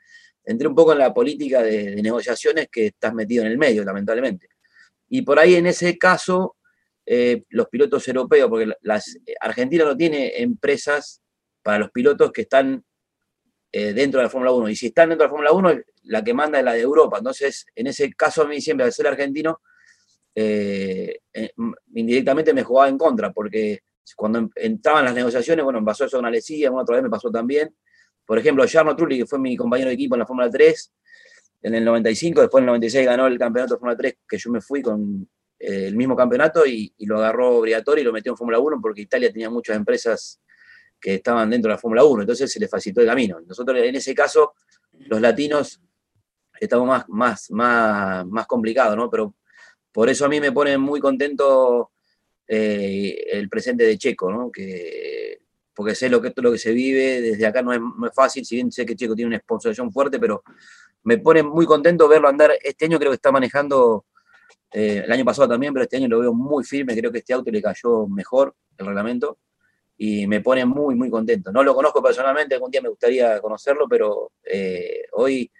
[0.46, 4.48] Entré un poco en la política de, negociaciones que estás metido en el medio, lamentablemente.
[5.10, 6.58] Y por ahí en ese caso,
[7.08, 8.72] eh, los pilotos europeos, porque
[9.40, 11.24] Argentina no tiene empresas
[11.64, 12.84] para los pilotos que están
[13.72, 14.70] eh, dentro de la Fórmula 1.
[14.70, 17.18] Y si están dentro de la Fórmula 1, la que manda es la de Europa.
[17.18, 19.62] Entonces, en ese caso, a mí siempre, al ser argentino,
[20.36, 21.52] eh, eh,
[21.96, 23.82] indirectamente me jugaba en contra, porque
[24.16, 27.74] cuando entraban las negociaciones, bueno, me pasó eso con Alessia, otra vez me pasó también.
[28.26, 30.94] Por ejemplo, Jarno Trulli, que fue mi compañero de equipo en la Fórmula 3,
[31.64, 34.52] en el 95, después en el 96 ganó el campeonato de Fórmula 3, que yo
[34.52, 35.28] me fui con
[35.60, 39.02] eh, el mismo campeonato y, lo agarró Briatore y lo metió en Fórmula 1 porque
[39.02, 40.42] Italia tenía muchas empresas
[41.00, 43.40] que estaban dentro de la Fórmula 1, entonces se le facilitó el camino.
[43.42, 44.54] Nosotros en ese caso,
[44.92, 45.82] los latinos,
[46.60, 49.10] estamos más, más, más, más complicados, ¿no?
[49.10, 49.34] Pero
[49.92, 51.92] por eso a mí me pone muy contento
[52.48, 54.52] eh, el presente de Checo, ¿no?
[54.52, 55.40] Que,
[55.74, 57.80] porque sé lo que, lo que se vive, desde acá no es,
[58.14, 60.44] fácil, si bien sé que Checo tiene una exposición fuerte, pero
[61.04, 62.52] me pone muy contento verlo andar.
[62.62, 64.06] Este año creo que está manejando,
[64.72, 67.34] eh, el año pasado también, pero este año lo veo muy firme, creo que este
[67.34, 69.38] auto le cayó mejor el reglamento
[69.98, 71.52] y me pone muy, muy contento.
[71.52, 75.52] No lo conozco personalmente, algún día me gustaría conocerlo, pero eh, hoy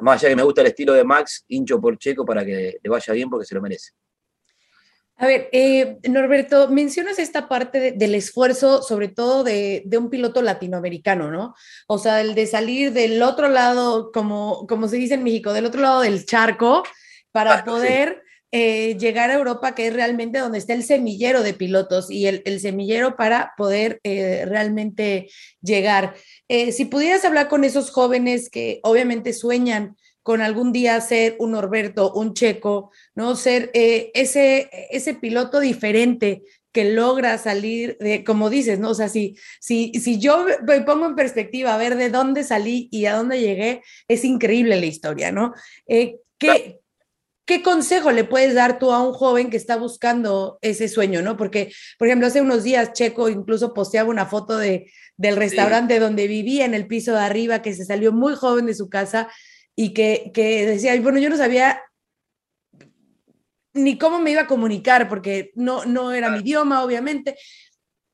[0.00, 2.90] más allá que me gusta el estilo de Max, hincho por Checo para que le
[2.90, 3.92] vaya bien porque se lo merece.
[5.16, 11.30] A ver, eh, Norberto, mencionas esta parte del esfuerzo, sobre todo de, un piloto latinoamericano,
[11.30, 11.54] ¿no?
[11.86, 15.66] O sea, el de salir del otro lado, como, como se dice en México, del
[15.66, 16.82] otro lado del charco,
[17.30, 18.23] para poder
[18.56, 22.60] eh, llegar a Europa, que es realmente donde está el semillero de pilotos y el,
[22.60, 25.28] semillero para poder eh, realmente
[25.60, 26.14] llegar.
[26.46, 31.50] Eh, si pudieras hablar con esos jóvenes que obviamente sueñan con algún día ser un
[31.50, 33.34] Norberto, un Checo, ¿no?
[33.34, 38.90] Ser ese, ese piloto diferente que logra salir de, como dices, ¿no?
[38.90, 42.88] O sea, si, si, si yo me pongo en perspectiva a ver de dónde salí
[42.92, 45.54] y a dónde llegué, es increíble la historia, ¿no?
[46.38, 46.83] ¿qué,
[47.46, 51.36] ¿Qué consejo le puedes dar tú a un joven que está buscando ese sueño, no?
[51.36, 56.26] Porque, por ejemplo, hace unos días Checo incluso posteaba una foto de, del restaurante donde
[56.26, 59.28] vivía en el piso de arriba, que se salió muy joven de su casa
[59.76, 61.82] y que, que decía, bueno, yo no sabía
[63.74, 67.36] ni cómo me iba a comunicar porque no, no era mi idioma, obviamente.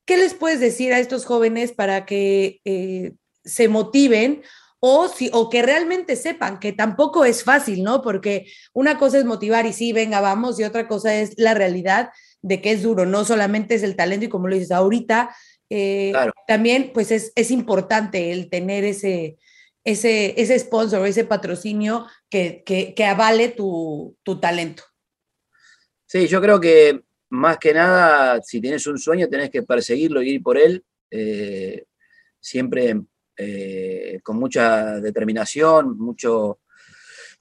[0.05, 3.13] ¿Qué les puedes decir a estos jóvenes para que eh,
[3.45, 4.41] se motiven
[4.83, 8.01] o, si, o que realmente sepan que tampoco es fácil, ¿no?
[8.01, 12.09] Porque una cosa es motivar y sí, venga, vamos, y otra cosa es la realidad
[12.41, 15.35] de que es duro, no solamente es el talento y como lo dices ahorita,
[15.69, 16.11] eh,
[16.47, 19.37] también pues es, es, importante el tener ese,
[19.83, 24.83] ese, ese sponsor, ese patrocinio que, que, avale tu, tu, talento.
[26.07, 30.31] Sí, yo creo que más que nada, si tienes un sueño, tenés que perseguirlo y
[30.31, 30.83] ir por él.
[31.11, 31.85] Eh,
[32.39, 32.95] siempre
[33.37, 36.59] eh, con mucha determinación, mucho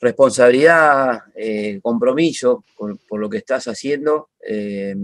[0.01, 4.31] responsabilidad, eh, compromiso por, lo que estás haciendo.
[4.47, 4.95] Eh,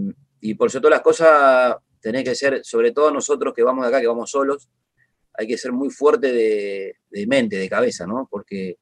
[0.41, 3.89] y por sobre todas las cosas, tenés que ser, sobre todo nosotros que vamos de
[3.89, 4.69] acá, que vamos solos,
[5.33, 8.27] hay que ser muy fuerte de, mente, de cabeza, ¿no?
[8.29, 8.77] Porque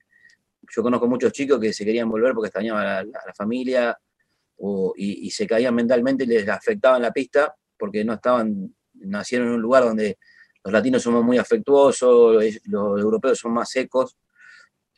[0.74, 3.98] yo conozco muchos chicos que se querían volver porque extrañaban a la, familia
[4.96, 9.54] y, y, se caían mentalmente y les afectaban la pista porque no estaban, nacieron en
[9.56, 10.18] un lugar donde
[10.65, 14.17] los latinos somos muy afectuosos, los europeos son más secos,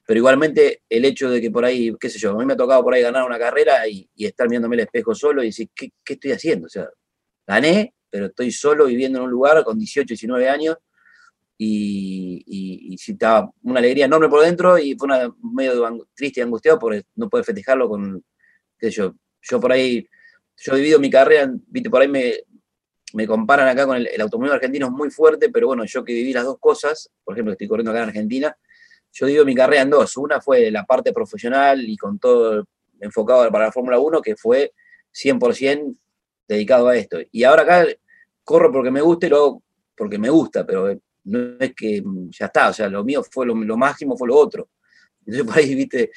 [0.05, 2.57] pero igualmente el hecho de que por ahí, qué sé yo, a mí me ha
[2.57, 5.91] tocado por ahí ganar una carrera y, estar viéndome el espejo solo y decir, ¿qué,
[6.05, 6.67] estoy haciendo?
[6.67, 6.89] O sea,
[7.45, 10.77] gané, pero estoy solo viviendo en un lugar con 18, 19 años
[11.57, 16.43] y, y, y estaba una alegría enorme por dentro y fue una, medio triste y
[16.43, 18.23] angustiado porque no poder festejarlo con,
[18.79, 20.07] qué sé yo, yo por ahí,
[20.55, 22.35] yo he vivido mi carrera, viste, por ahí me,
[23.13, 26.13] me comparan acá con el, el automóvil argentino es muy fuerte, pero bueno, yo que
[26.13, 28.57] viví las dos cosas, por ejemplo, estoy corriendo acá en Argentina,
[29.11, 30.15] yo divido mi carrera en dos.
[30.17, 32.65] Una fue la parte profesional y con todo
[32.99, 34.73] enfocado para la Fórmula 1, que fue
[35.13, 35.97] 100%
[36.47, 37.17] dedicado a esto.
[37.31, 37.85] Y ahora acá
[38.43, 39.63] corro porque me gusta y luego
[39.95, 43.55] porque me gusta, pero no es que ya está, o sea, lo mío fue lo,
[43.55, 44.69] máximo, fue lo otro.
[45.25, 46.11] Entonces por ahí, viste,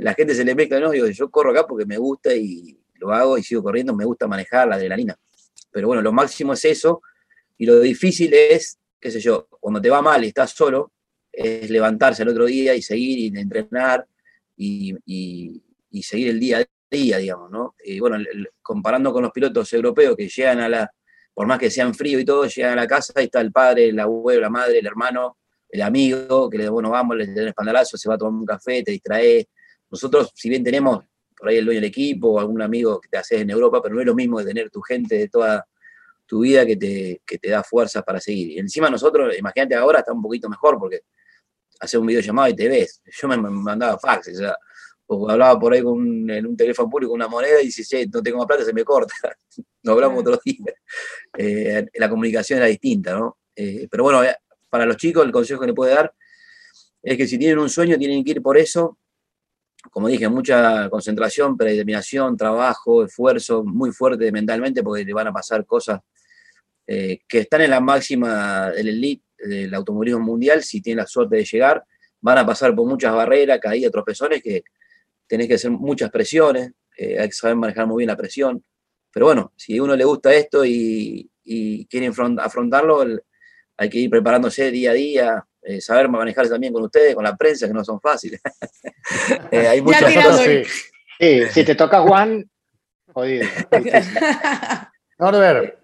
[0.00, 3.10] la gente se le mezcla, no, digo, yo corro acá porque me gusta y lo
[3.12, 5.18] hago y sigo corriendo, me gusta manejar la adrenalina.
[5.78, 7.02] Pero bueno, lo máximo es eso
[7.56, 10.90] y lo difícil es, qué sé yo, cuando te va mal y estás solo,
[11.30, 14.04] es levantarse el otro día y seguir y entrenar
[14.56, 14.92] y,
[16.02, 17.76] seguir el día a día, digamos, ¿no?
[17.84, 18.16] Y bueno,
[18.60, 20.90] comparando con los pilotos europeos que llegan a la,
[21.32, 23.90] por más que sean frío y todo, llegan a la casa y está el padre,
[23.90, 25.38] el abuelo, la madre, el hermano,
[25.68, 28.82] el amigo, que le bueno, vamos, le den espaldarazo, se va a tomar un café,
[28.82, 29.48] te distrae.
[29.88, 31.04] Nosotros, si bien tenemos
[31.38, 33.94] por ahí el dueño del equipo o algún amigo que te haces en Europa, pero
[33.94, 35.66] no es lo mismo de tener tu gente de toda
[36.26, 38.50] tu vida que te, que te da fuerzas para seguir.
[38.50, 41.02] Y encima nosotros, imagínate ahora, está un poquito mejor porque
[41.80, 43.02] hacer un video llamado y te ves.
[43.04, 44.56] Yo me, mandaba fax, o sea,
[45.06, 48.38] o hablaba por ahí con en un teléfono público una moneda y dice, no tengo
[48.38, 49.14] más plata, se me corta.
[49.82, 50.74] Nos hablamos otro día.
[51.36, 53.38] Eh, la comunicación era distinta, ¿no?
[53.56, 54.36] Eh, pero bueno, eh,
[54.68, 56.12] para los chicos el consejo que le puedo dar
[57.02, 58.98] es que si tienen un sueño tienen que ir por eso.
[59.90, 65.64] Como dije, mucha concentración, predeterminación, trabajo, esfuerzo, muy fuerte mentalmente porque le van a pasar
[65.64, 66.00] cosas
[66.86, 71.44] que están en la máxima del elite del automovilismo mundial, si tienen la suerte de
[71.44, 71.84] llegar,
[72.20, 74.64] van a pasar por muchas barreras, caídas, tropezones, que
[75.26, 78.62] tenés que hacer muchas presiones, eh, hay que saber manejar muy bien la presión.
[79.12, 81.30] Pero bueno, si a uno le gusta esto y,
[81.88, 83.06] quiere afrontarlo,
[83.76, 87.36] hay que ir preparándose día a día, eh, saber manejarse también con ustedes, con la
[87.36, 88.40] prensa, que no son fáciles.
[89.50, 90.44] Eh, hay muchas cosas.
[91.18, 91.42] Sí.
[91.50, 92.46] si te toca Juan,
[93.12, 93.46] jodido.
[95.18, 95.78] Norbert,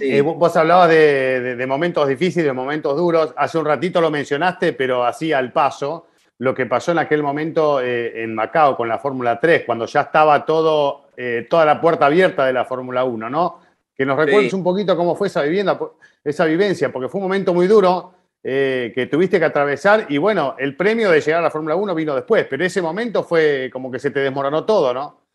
[0.00, 3.34] eh, vos hablabas de, momentos difíciles, de momentos duros.
[3.36, 6.06] Hace un ratito lo mencionaste, pero así al paso,
[6.38, 10.02] lo que pasó en aquel momento eh, en Macao con la Fórmula 3, cuando ya
[10.02, 13.60] estaba todo, eh, toda la puerta abierta de la Fórmula 1, ¿no?
[13.96, 15.78] Que nos recuerdes un poquito cómo fue esa vivienda,
[16.22, 20.76] esa vivencia, porque fue un momento muy duro que tuviste que atravesar y bueno, el
[20.76, 23.98] premio de llegar a la Fórmula 1 vino después, pero ese momento fue como que
[23.98, 25.28] se te desmoronó todo, ¿no?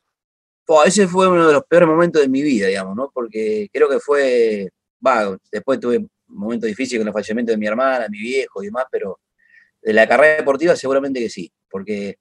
[0.85, 3.11] ese fue uno de los peores momentos de mi vida, digamos, ¿no?
[3.13, 4.69] Porque creo que fue,
[5.05, 8.85] va, después tuve momentos difíciles con el fallecimiento de mi hermana, mi viejo y demás,
[8.89, 9.19] pero
[9.81, 12.17] de la carrera deportiva seguramente que sí, porque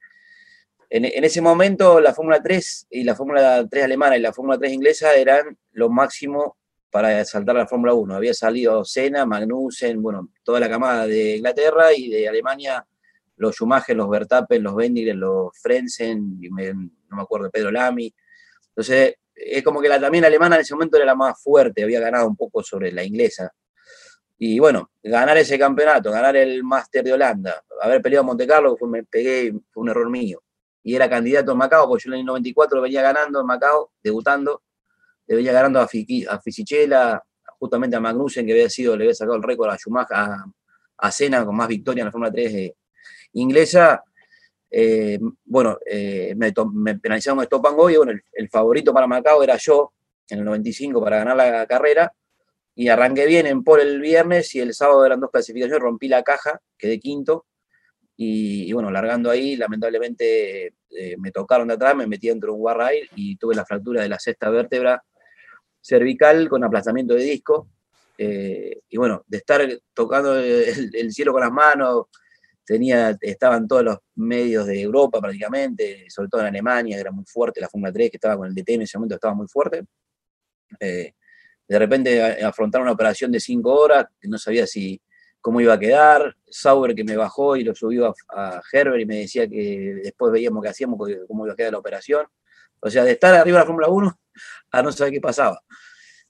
[0.90, 4.73] en, ese momento la Fórmula 3 y la Fórmula 3 alemana y la Fórmula 3
[4.73, 6.59] inglesa eran lo máximo
[6.92, 8.14] para saltar la Fórmula 1.
[8.14, 12.87] Había salido Senna, Magnussen, bueno, toda la camada de Inglaterra y de Alemania,
[13.37, 18.14] los Schumacher, los Verstappen, los Bendix, los Frenzen, no me acuerdo, Pedro Lamy,
[18.74, 22.00] entonces, es como que la, también alemana en ese momento era la más fuerte, había
[22.00, 23.52] ganado un poco sobre la inglesa.
[24.38, 28.76] Y bueno, ganar ese campeonato, ganar el Máster de Holanda, haber peleado a Monte Carlo,
[28.76, 30.42] fue, me pegué, fue un error mío.
[30.83, 33.92] Y era candidato en Macao, porque yo en el 94 lo venía ganando en Macao,
[34.02, 34.62] debutando,
[35.27, 37.23] le venía ganando a, Fisichella,
[37.59, 40.45] justamente a Magnussen, que había sido, le había sacado el récord a Schumacher, a,
[40.99, 42.73] a Senna con más victorias en la Fórmula 3
[43.35, 44.03] inglesa,
[44.75, 49.43] eh, bueno, eh, me, me, penalizaron stop and go y bueno, el, favorito para Macao
[49.43, 49.93] era yo
[50.31, 52.13] en el 95 para ganar la carrera.
[52.75, 56.23] Y arranqué bien en por el viernes y el sábado eran dos clasificaciones, rompí la
[56.23, 57.45] caja, quedé quinto.
[58.17, 62.61] Y, bueno, largando ahí, lamentablemente eh, me tocaron de atrás, me metí dentro de un
[62.61, 65.03] guarrail y tuve la fractura de la sexta vértebra
[65.83, 67.68] cervical con aplastamiento de disco.
[68.16, 69.61] y bueno, de estar
[69.92, 72.07] tocando el cielo con las manos,
[72.64, 77.61] tenía, estaban todos los medios de Europa prácticamente, sobre todo en Alemania, era muy fuerte
[77.61, 79.85] la Fórmula 3, que estaba con el DT en ese momento, estaba muy fuerte.
[80.81, 81.12] Eh,
[81.68, 85.01] de repente afrontar una operación de cinco horas, que no sabía si
[85.40, 89.16] cómo iba a quedar, Sauber que me bajó y lo subió a, Herbert y me
[89.18, 92.27] decía que después veíamos qué hacíamos, cómo iba a quedar la operación.
[92.81, 94.21] O sea, de estar arriba de la Fórmula 1
[94.73, 95.63] a no saber qué pasaba.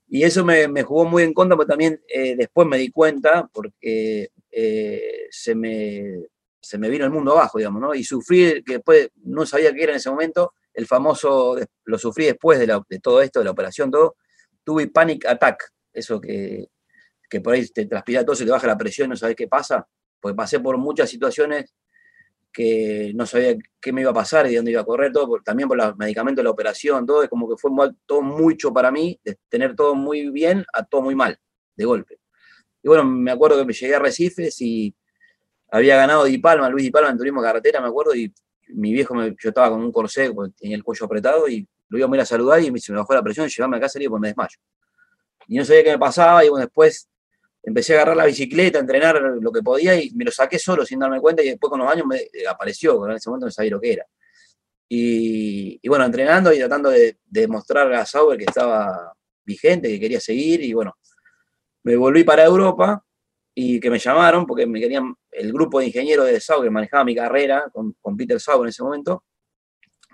[0.08, 4.30] Y eso me, jugó muy en contra, pero también eh, después me di cuenta, porque
[4.50, 6.26] eh, se, me,
[6.60, 7.94] se me vino el mundo abajo, digamos, ¿no?
[7.94, 12.26] Y sufrí, que después no sabía qué era en ese momento, el famoso, lo sufrí
[12.26, 14.16] después de, todo esto, de la operación, todo,
[14.64, 16.68] tuve panic attack, eso que,
[17.30, 19.86] que por ahí te transpira todo, se te baja la presión, no sabes qué pasa,
[20.20, 21.72] porque pasé por muchas situaciones
[22.52, 25.40] que no sabía qué me iba a pasar y de dónde iba a correr, todo,
[25.42, 27.70] también por los medicamentos, la operación, todo, es como que fue
[28.06, 31.38] todo mucho para mí, de tener todo muy bien a todo muy mal,
[31.74, 32.20] de golpe.
[32.82, 34.94] Y bueno, me acuerdo que me llegué a Recifes y
[35.70, 38.32] había ganado Di Palma, Luis Di Palma en turismo carretera, me acuerdo, y
[38.68, 42.08] mi viejo, me, yo estaba con un corsé, tenía el cuello apretado y lo iba
[42.08, 44.20] a ir a saludar y se me bajó la presión, llevarme a casa y pues
[44.20, 44.58] me desmayo.
[45.48, 47.08] Y no sabía qué me pasaba y bueno, después
[47.62, 50.84] empecé a agarrar la bicicleta, a entrenar lo que podía y me lo saqué solo
[50.84, 53.52] sin darme cuenta y después con los años me eh, apareció, en ese momento no
[53.52, 54.06] sabía lo que era.
[54.94, 60.20] Y, bueno, entrenando y tratando de, de mostrar a Sauber que estaba vigente, que quería
[60.20, 60.98] seguir y bueno,
[61.84, 63.02] me volví para Europa
[63.54, 67.04] y que me llamaron porque me querían el grupo de ingenieros de Sauber que manejaba
[67.04, 69.24] mi carrera con, Peter Sauber en ese momento.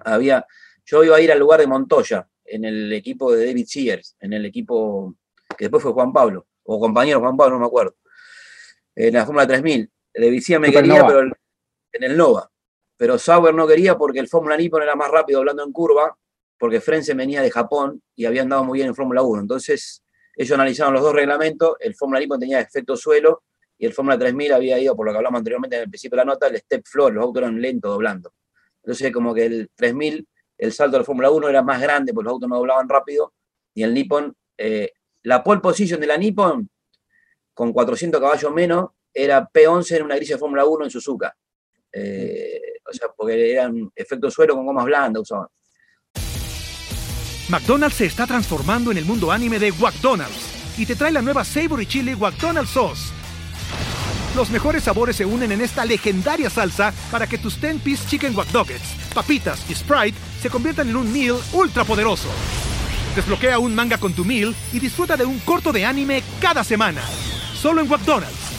[0.04, 0.46] Había,
[0.84, 4.32] yo iba a ir al lugar de Montoya en el equipo de David Sears, en
[4.32, 5.16] el equipo
[5.56, 7.96] que después fue Juan Pablo o compañero Juan Pablo, no me acuerdo,
[8.94, 9.90] en la Fórmula 3000.
[10.14, 12.50] De Vicía me quería, pero en el Nova.
[12.96, 16.16] Pero Sauber no quería porque el Fórmula Nippon era más rápido hablando en curva,
[16.59, 19.42] porque Frenzen venía de Japón y había andado muy bien en Fórmula 1.
[19.42, 20.02] Entonces,
[20.35, 23.44] ellos analizaron los dos reglamentos, el Fórmula Nippon tenía efecto suelo
[23.78, 26.24] y el Fórmula 3000 había ido, por lo que hablamos anteriormente en el principio de
[26.24, 28.35] la nota, el step floor, los autos eran lentos doblando.
[28.83, 30.28] Entonces, como que el 3000,
[30.59, 33.33] el salto del Fórmula 1 era más grande porque los autos no doblaban rápido
[33.72, 36.68] y el Nippon eh, la pole position de la Nippon,
[37.54, 41.37] con 400 caballos menos, era P11 en una grilla de Fórmula 1 en Suzuka.
[41.92, 45.48] Eh, o sea, porque eran efecto suelo con gomas blandas usaban.
[47.48, 51.44] McDonald's se está transformando en el mundo anime de McDonald's y te trae la nueva
[51.44, 53.12] Savory Chili McDonald's Sauce.
[54.37, 58.48] Los mejores sabores se unen en esta legendaria salsa para que tus 10-piece chicken wack
[59.14, 62.28] papitas y Sprite se conviertan en un meal ultra poderoso.
[63.14, 67.03] Desbloquea un manga con tu meal y disfruta de un corto de anime cada semana.
[67.55, 68.53] Solo en McDonald's.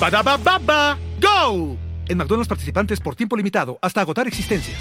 [0.00, 1.76] baba ¡Go!
[2.08, 4.78] En McDonald's participantes por tiempo limitado hasta agotar existencias.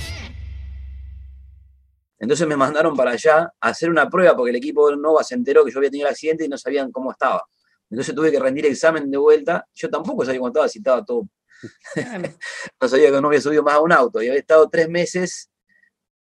[2.20, 5.66] Entonces me mandaron para allá a hacer una prueba porque el equipo Nova se enteró
[5.66, 7.44] que yo había tenido el accidente y no sabían cómo estaba.
[7.90, 9.68] Entonces tuve que rendir examen de vuelta.
[9.74, 11.28] Yo tampoco sabía cómo estaba, si estaba todo.
[12.82, 14.22] no sabía que no había subido más a un auto.
[14.22, 15.50] Y había estado tres meses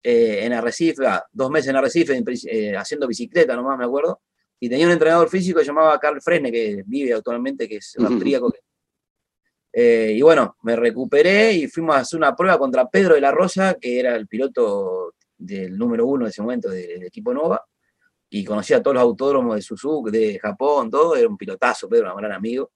[0.02, 4.22] eh, en Arrecife, ah, dos meses en Arrecife eh, haciendo bicicleta nomás, me acuerdo,
[4.60, 7.96] y tenía un entrenador físico que se llamaba Carl Fresne, que vive actualmente, que es
[7.98, 8.54] austríaco.
[9.72, 13.32] Eh, y bueno, me recuperé y fuimos a hacer una prueba contra Pedro de la
[13.32, 17.64] Rosa, que era el piloto del número uno de ese momento del equipo Nova,
[18.30, 22.14] y conocía a todos los autódromos de Suzuki, de Japón, todo, era un pilotazo, Pedro,
[22.14, 22.72] un gran amigo.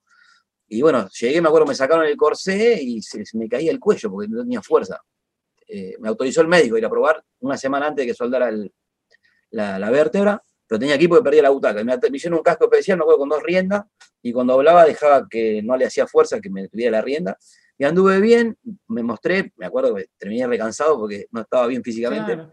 [0.68, 4.10] Y bueno, llegué, me acuerdo, me sacaron el corsé y se me caía el cuello
[4.10, 5.02] porque no tenía fuerza.
[5.67, 8.52] Eh, me autorizó el médico ir a probar una semana antes de que soldara
[9.52, 11.84] la, vértebra, pero tenía equipo que perdía la butaca.
[11.84, 13.84] Me, hicieron un casco especial, me acuerdo, con dos riendas,
[14.21, 17.38] y cuando hablaba dejaba que no le hacía fuerza, que me tuviera la rienda.
[17.78, 22.47] Y anduve bien, me mostré, me acuerdo que terminé recansado porque no estaba bien físicamente.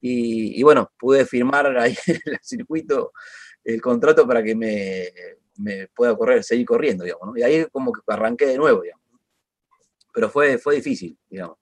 [0.00, 3.12] Y, bueno, pude firmar ahí en el circuito
[3.62, 5.12] el contrato para que me,
[5.58, 7.38] me pueda correr, seguir corriendo, digamos.
[7.38, 9.02] Y ahí como que arranqué de nuevo, digamos.
[10.12, 11.61] Pero fue, fue difícil, digamos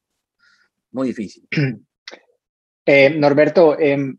[0.93, 1.47] muy difícil.
[2.87, 4.17] Eh, Norberto, em,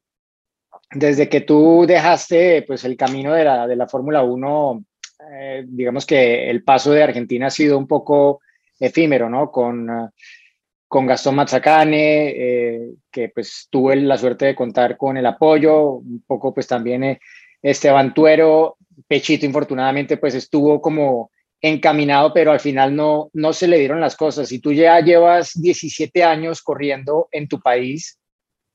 [0.91, 4.85] desde que tú dejaste pues, el camino de la, de la Fórmula 1,
[5.29, 8.39] eh, digamos que el paso de Argentina ha sido un poco
[8.79, 9.51] efímero, ¿no?
[9.51, 9.89] Con,
[10.87, 16.23] con Gastón Mazzacane, eh, que pues tuve la suerte de contar con el apoyo, un
[16.25, 17.17] poco pues también
[17.61, 21.31] Esteban Tuero, Pechito infortunadamente pues estuvo como
[21.61, 24.49] encaminado, pero al final no, no se le dieron las cosas.
[24.49, 28.19] Si tú ya llevas 17 años corriendo en tu país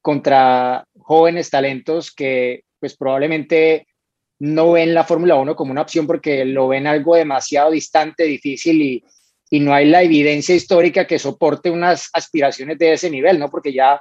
[0.01, 3.88] contra jóvenes talentos que pues probablemente
[4.38, 8.81] no ven la Fórmula 1 como una opción porque lo ven algo demasiado distante, difícil
[8.83, 9.05] y,
[9.51, 13.51] y no hay la evidencia histórica que soporte unas aspiraciones de ese nivel, ¿no?
[13.51, 14.01] Porque ya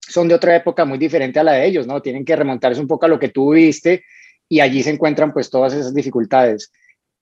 [0.00, 2.02] son de otra época muy diferente a la de ellos, ¿no?
[2.02, 4.04] Tienen que remontarse un poco a lo que tú viste
[4.48, 6.72] y allí se encuentran pues todas esas dificultades.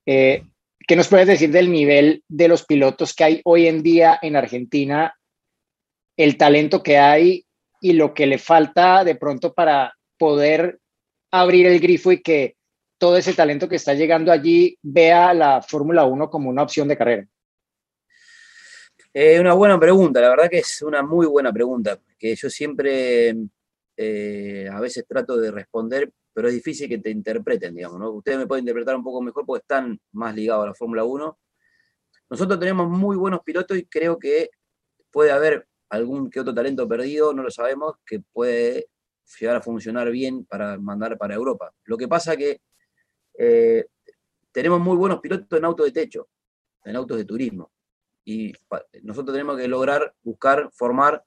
[0.04, 0.42] Eh,
[0.88, 4.36] ¿Qué nos puedes decir del nivel de los pilotos que hay hoy en día en
[4.36, 5.14] Argentina,
[6.16, 7.44] el talento que hay
[7.82, 10.80] y lo que le falta de pronto para poder
[11.30, 12.56] abrir el grifo y que
[12.96, 16.96] todo ese talento que está llegando allí vea la Fórmula 1 como una opción de
[16.96, 17.28] carrera?
[19.12, 23.36] Es una buena pregunta, la verdad que es una muy buena pregunta, que yo siempre
[23.94, 28.10] eh, a veces trato de responder pero es difícil que te interpreten, digamos, ¿no?
[28.12, 31.36] Ustedes me pueden interpretar un poco mejor porque están más ligados a la Fórmula 1.
[32.30, 34.50] Nosotros tenemos muy buenos pilotos y creo que
[35.10, 38.86] puede haber algún que otro talento perdido, no lo sabemos, que puede
[39.40, 41.74] llegar a funcionar bien para mandar para Europa.
[41.82, 42.60] Lo que pasa que
[43.36, 43.86] eh,
[44.52, 46.28] tenemos muy buenos pilotos en autos de techo,
[46.84, 47.72] en autos de turismo.
[48.24, 48.52] Y
[49.02, 51.20] nosotros tenemos que lograr buscar, formar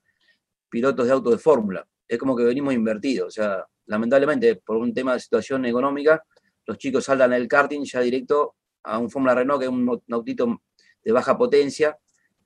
[0.70, 1.86] pilotos de autos de fórmula.
[2.12, 3.28] Es como que venimos invertidos.
[3.28, 6.22] O sea, lamentablemente por un tema de situación económica,
[6.66, 10.62] los chicos salgan del karting ya directo a un Fórmula Renault, que es un autito
[11.02, 11.98] de baja potencia,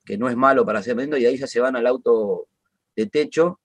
[0.05, 2.47] que no es malo para hacer y ahí ya se van al auto
[2.95, 3.59] de techo.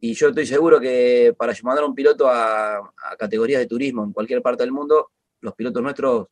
[0.00, 4.04] Y yo estoy seguro que para mandar a un piloto a, a categorías de turismo
[4.04, 6.26] en cualquier parte del mundo, los pilotos nuestros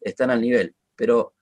[0.00, 0.72] están al nivel.
[0.94, 1.34] Pero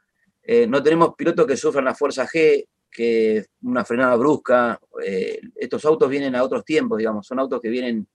[0.42, 4.80] eh, no tenemos pilotos que sufran la fuerza G, que una frenada brusca.
[5.04, 8.06] Eh, estos autos vienen a otros tiempos, digamos, son autos que vienen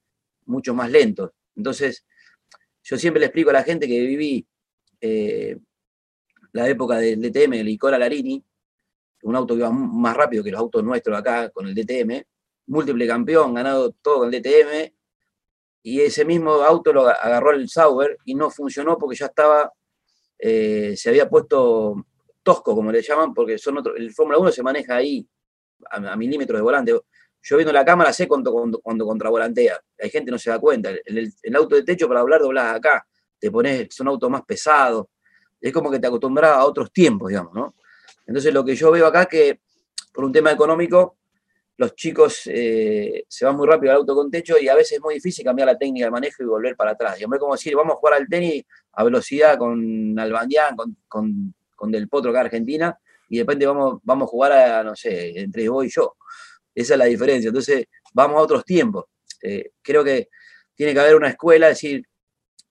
[0.45, 1.32] mucho más lentos.
[1.55, 2.05] Entonces,
[2.82, 4.47] yo siempre le explico a la gente que viví
[5.01, 5.57] eh,
[6.53, 8.41] la época del DTM, el Icora Larini,
[9.23, 12.23] un auto que iba más rápido que los autos nuestros acá con el DTM,
[12.67, 14.93] múltiple campeón, ganado todo con el DTM,
[15.84, 19.73] y ese mismo auto lo agarró el Sauber y no funcionó porque ya estaba,
[20.38, 22.05] eh, se había puesto
[22.44, 25.28] tosco, como le llaman, porque son otro, el Fórmula 1 se maneja ahí
[25.92, 26.94] a, milímetros de volante.
[27.42, 30.92] Yo viendo la cámara sé cuando, cuando, cuando contravolantea, hay gente no se da cuenta.
[31.06, 33.06] El, el, auto de techo para hablar doblás acá,
[33.40, 35.06] te pones, son autos más pesados,
[35.62, 37.76] es como que te acostumbras a otros tiempos, digamos, ¿no?
[38.26, 39.60] Entonces lo que yo veo acá es que
[40.14, 41.18] por un tema económico,
[41.78, 45.02] los chicos eh, se van muy rápido al auto con techo y a veces es
[45.02, 47.20] muy difícil cambiar la técnica de manejo y volver para atrás.
[47.20, 51.54] Y es como decir, vamos a jugar al tenis a velocidad con Albandián, con, con,
[51.80, 52.97] con, Del Potro acá Argentina,
[53.30, 56.17] y de repente vamos, vamos a jugar a, no sé, entre vos y yo.
[56.73, 57.49] Esa es la diferencia.
[57.49, 59.05] Entonces, vamos a otros tiempos.
[59.41, 60.30] Eh, creo que
[60.75, 62.03] tiene que haber una escuela, es decir,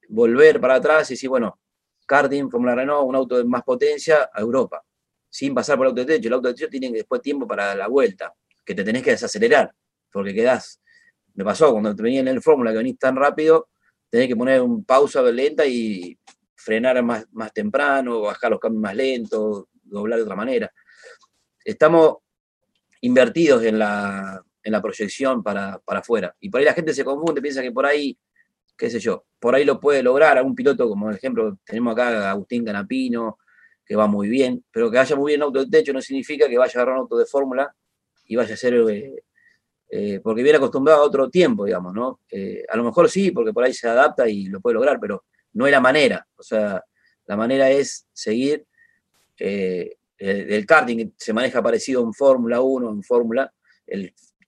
[0.09, 1.61] volver para atrás y decir, bueno,
[2.06, 4.82] karting, Fórmula Renault, un auto de más potencia a Europa,
[5.28, 6.28] sin pasar por el auto de techo.
[6.28, 8.34] El auto de techo tiene después tiempo para la vuelta
[8.64, 9.72] que te tenés que desacelerar,
[10.12, 10.80] porque quedás,
[11.34, 13.68] me pasó cuando te venía en el Fórmula que venís tan rápido,
[14.11, 16.18] tenés que poner un pausa lenta y
[16.69, 20.71] frenar más, más temprano, bajar los cambios más lentos, doblar de otra manera.
[21.64, 22.19] Estamos
[23.01, 26.37] invertidos en la, en la proyección para, para afuera.
[26.39, 28.19] Y por ahí la gente se confunde, piensa que por ahí,
[28.77, 32.31] qué sé yo, por ahí lo puede lograr algún piloto, como ejemplo, tenemos acá a
[32.33, 33.39] Agustín Canapino,
[33.87, 36.51] que va muy bien, pero que vaya muy bien en auto de techo no significa
[36.51, 37.75] que vaya a agarrar un auto de fórmula
[38.27, 39.25] y vaya a ser, eh,
[39.89, 42.21] eh, porque viene acostumbrado a otro tiempo, digamos, ¿no?
[42.31, 45.25] Eh, a lo mejor sí, porque por ahí se adapta y lo puede lograr, pero
[45.53, 46.26] no es la manera.
[46.36, 46.82] O sea,
[47.26, 48.66] la manera es seguir.
[49.38, 53.53] el, karting se maneja parecido en Fórmula 1, en Fórmula,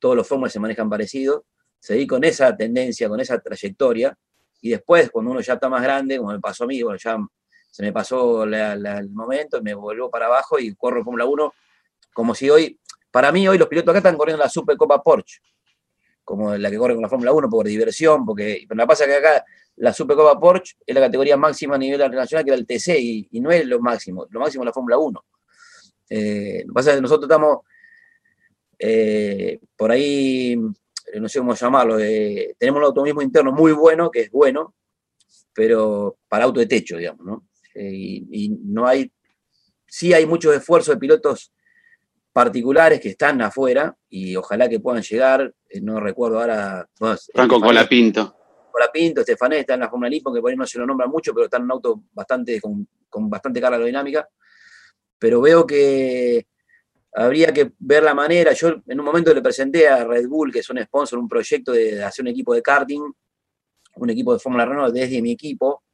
[0.00, 1.44] todos los fórmulas se manejan parecido,
[1.78, 4.16] seguir con esa tendencia, con esa trayectoria,
[4.62, 7.16] y después, cuando uno ya está más grande, como me pasó a mí, bueno, ya
[7.70, 11.54] se me pasó el momento, me vuelvo para abajo y corro Fórmula 1,
[12.12, 12.78] como si hoy
[13.10, 15.40] para mí hoy los pilotos acá están corriendo la Supercopa Porsche,
[16.24, 19.14] como la que corre con la Fórmula 1 por diversión, porque pero la pasa que
[19.14, 19.44] acá
[19.80, 23.40] la Supercopa Porsche es la categoría máxima a nivel internacional que era el TC y,
[23.40, 25.24] no es lo máximo, lo máximo es la Fórmula 1.
[26.10, 27.58] Eh, lo que pasa es que nosotros estamos
[28.78, 30.54] eh, por ahí,
[31.14, 34.74] no sé cómo llamarlo, eh, tenemos un automovilismo interno muy bueno, que es bueno,
[35.54, 37.46] pero para auto de techo, digamos, ¿no?
[37.74, 39.10] y, y no hay,
[39.86, 41.52] sí hay muchos esfuerzos de pilotos
[42.34, 45.54] particulares que están afuera y ojalá que puedan llegar.
[45.80, 46.86] No recuerdo ahora.
[47.32, 48.39] Franco Colapinto.
[48.70, 51.32] Colapinto, Estefané está en la Fórmula Lipo, que por ahí no se lo nombra mucho,
[51.34, 52.86] pero está en un auto bastante, con,
[53.28, 54.28] bastante carga aerodinámica.
[55.18, 56.46] Pero veo que
[57.14, 58.52] habría que ver la manera.
[58.52, 61.72] Yo en un momento le presenté a Red Bull, que es un sponsor, un proyecto
[61.72, 63.02] de hacer un equipo de karting,
[63.96, 65.84] un equipo de Fórmula Renault desde mi equipo.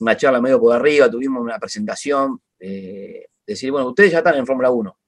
[0.00, 2.40] Una charla medio por arriba, tuvimos una presentación.
[2.58, 4.98] Eh, decir, bueno, ustedes ya están en Fórmula 1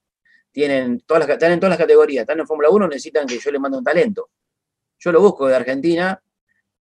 [0.53, 3.51] tienen todas las, están en todas las categorías, están en Fórmula 1, necesitan que yo
[3.51, 4.31] les mande un talento.
[4.99, 6.21] Yo lo busco de Argentina,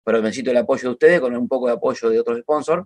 [0.08, 2.82] pero necesito el apoyo de ustedes con un poco de apoyo de otros sponsors.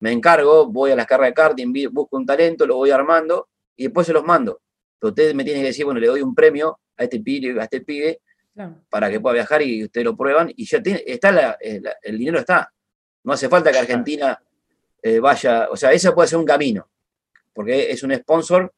[0.00, 3.82] Me encargo, voy a las carreras de karting, busco un talento, lo voy armando y
[3.82, 4.62] después se los mando.
[4.98, 7.64] Pero ustedes me tienen que decir, bueno, le doy un premio a este pibe, a
[7.64, 8.22] este pibe
[8.88, 12.38] para que pueda viajar y ustedes lo prueban y ya tiene, está eh, el dinero
[12.38, 12.72] está.
[13.24, 14.42] No hace falta que Argentina
[15.02, 16.88] eh, vaya, o sea, ese puede ser un camino,
[17.52, 18.72] porque es un sponsor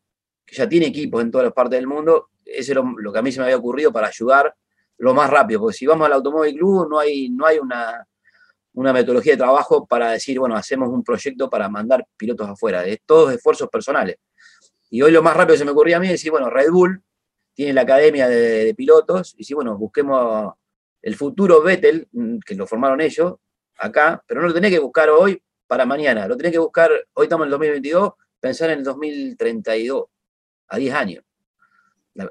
[0.45, 3.22] que ya tiene equipos en todas las partes del mundo, eso es lo, que a
[3.22, 4.53] mí se me había ocurrido para ayudar
[4.99, 8.07] lo más rápido, porque si vamos al Automóvil Club no hay, no hay una,
[8.74, 13.32] metodología de trabajo para decir, bueno, hacemos un proyecto para mandar pilotos afuera, es todos
[13.32, 14.16] esfuerzos personales.
[14.90, 16.70] Y hoy lo más rápido que se me ocurría a mí es decir, bueno, Red
[16.70, 17.03] Bull
[17.55, 20.55] tiene la academia de, pilotos, y si, bueno, busquemos
[21.03, 23.34] el futuro Vettel, mm, que lo formaron ellos,
[23.78, 27.24] acá, pero no lo tenés que buscar hoy para mañana, lo tenés que buscar, hoy
[27.24, 30.05] estamos en el 2022, pensar en el 2032
[30.68, 31.24] a 10 años.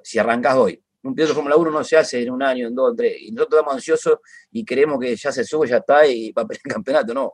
[0.03, 0.82] Si arrancás hoy.
[1.03, 3.21] Un piloto de Fórmula 1 no se hace en un año, en dos, en tres.
[3.21, 4.19] Y nosotros estamos ansiosos
[4.51, 7.13] y creemos que ya se sube, ya está y va a pelear el campeonato.
[7.13, 7.33] No.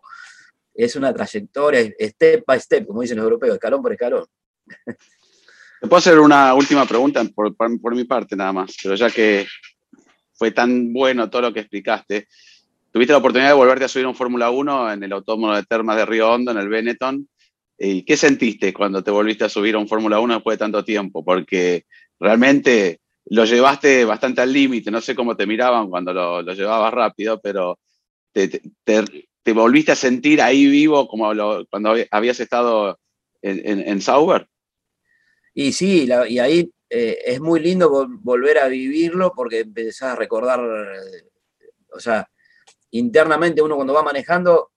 [0.74, 4.26] Es una trayectoria, step by step, como dicen los europeos, escalón por escalón.
[5.82, 9.47] Te puedo hacer una última pregunta por, por, mi parte nada más, pero ya que
[10.34, 12.28] fue tan bueno todo lo que explicaste,
[12.91, 15.63] tuviste la oportunidad de volverte a subir a un Fórmula 1 en el Autódromo de
[15.63, 17.30] Termas de Río Hondo, en el Benetton.
[17.78, 20.84] ¿Y qué sentiste cuando te volviste a subir a un Fórmula 1 después de tanto
[20.84, 21.24] tiempo?
[21.24, 21.86] Porque
[22.20, 27.39] realmente lo llevaste bastante al límite, no sé cómo te miraban cuando lo, llevabas rápido,
[27.39, 27.80] pero
[28.32, 28.61] te,
[29.53, 31.32] volviste a sentir ahí vivo como
[31.70, 32.99] cuando habías estado
[33.41, 34.47] en, Sauber.
[35.53, 40.59] Y sí, y ahí eh, es muy lindo volver a vivirlo porque empezás a recordar,
[40.59, 41.30] eh,
[41.93, 42.28] o sea,
[42.91, 44.72] internamente uno cuando va manejando,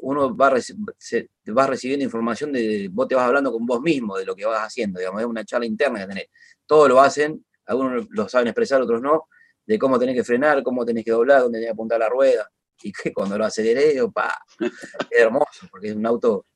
[0.00, 4.24] uno va, se, va recibiendo información de, vos te vas hablando con vos mismo de
[4.24, 6.26] lo que vas haciendo, digamos, es una charla interna que tenés.
[6.66, 9.28] Todos lo hacen, algunos lo saben expresar, otros no,
[9.66, 12.50] de cómo tenés que frenar, cómo tenés que doblar, dónde tenés que apuntar la rueda,
[12.82, 16.46] y que cuando lo aceleré, pa, es hermoso, porque es un auto...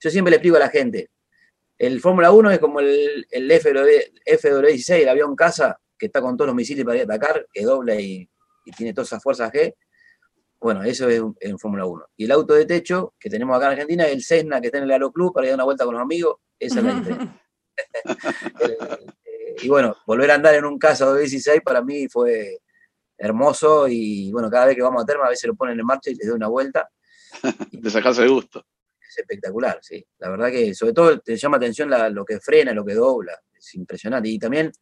[0.00, 1.10] Yo siempre le explico a la gente,
[1.78, 6.48] el Fórmula 1 es como el, el FW16, el avión casa, que está con todos
[6.48, 8.28] los misiles para ir a atacar, que dobla y,
[8.64, 9.74] y tiene todas esas fuerzas G,
[10.60, 12.04] bueno, eso es en Fórmula 1.
[12.18, 14.78] Y el auto de techo que tenemos acá en Argentina es el Cessna que está
[14.78, 16.36] en el Aeroclub para ir a una vuelta con los amigos.
[16.58, 17.42] Esa es la diferencia.
[19.62, 22.58] y bueno, volver a andar en un casa de 16 para mí fue
[23.16, 26.10] hermoso y bueno, cada vez que vamos a Terma a veces lo ponen en marcha
[26.10, 26.88] y les doy una vuelta.
[27.72, 28.64] de sacarse de gusto.
[29.00, 30.04] Es espectacular, sí.
[30.18, 33.38] La verdad que sobre todo te llama atención lo que frena, lo que dobla.
[33.52, 34.28] Es impresionante.
[34.28, 34.72] Y también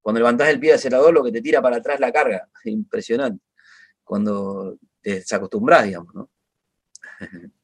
[0.00, 2.48] cuando levantás el pie de acelerador, lo que te tira para atrás la carga.
[2.64, 3.42] Impresionante.
[4.04, 6.30] Cuando te desacostumbras, digamos, ¿no?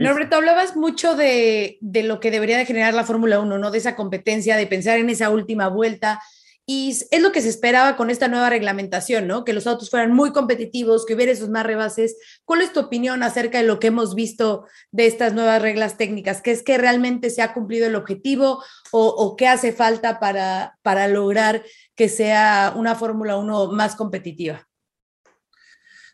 [0.00, 3.70] Norberto, hablabas mucho de, lo que debería de generar la Fórmula 1, ¿no?
[3.70, 6.22] De esa competencia, de pensar en esa última vuelta.
[6.64, 9.44] Y es lo que se esperaba con esta nueva reglamentación, ¿no?
[9.44, 12.16] Que los autos fueran muy competitivos, que hubiera esos más rebases.
[12.46, 16.40] ¿Cuál es tu opinión acerca de lo que hemos visto de estas nuevas reglas técnicas?
[16.40, 20.78] ¿Qué es que realmente se ha cumplido el objetivo o, o qué hace falta para,
[20.80, 21.62] para lograr
[21.94, 24.66] que sea una Fórmula 1 más competitiva?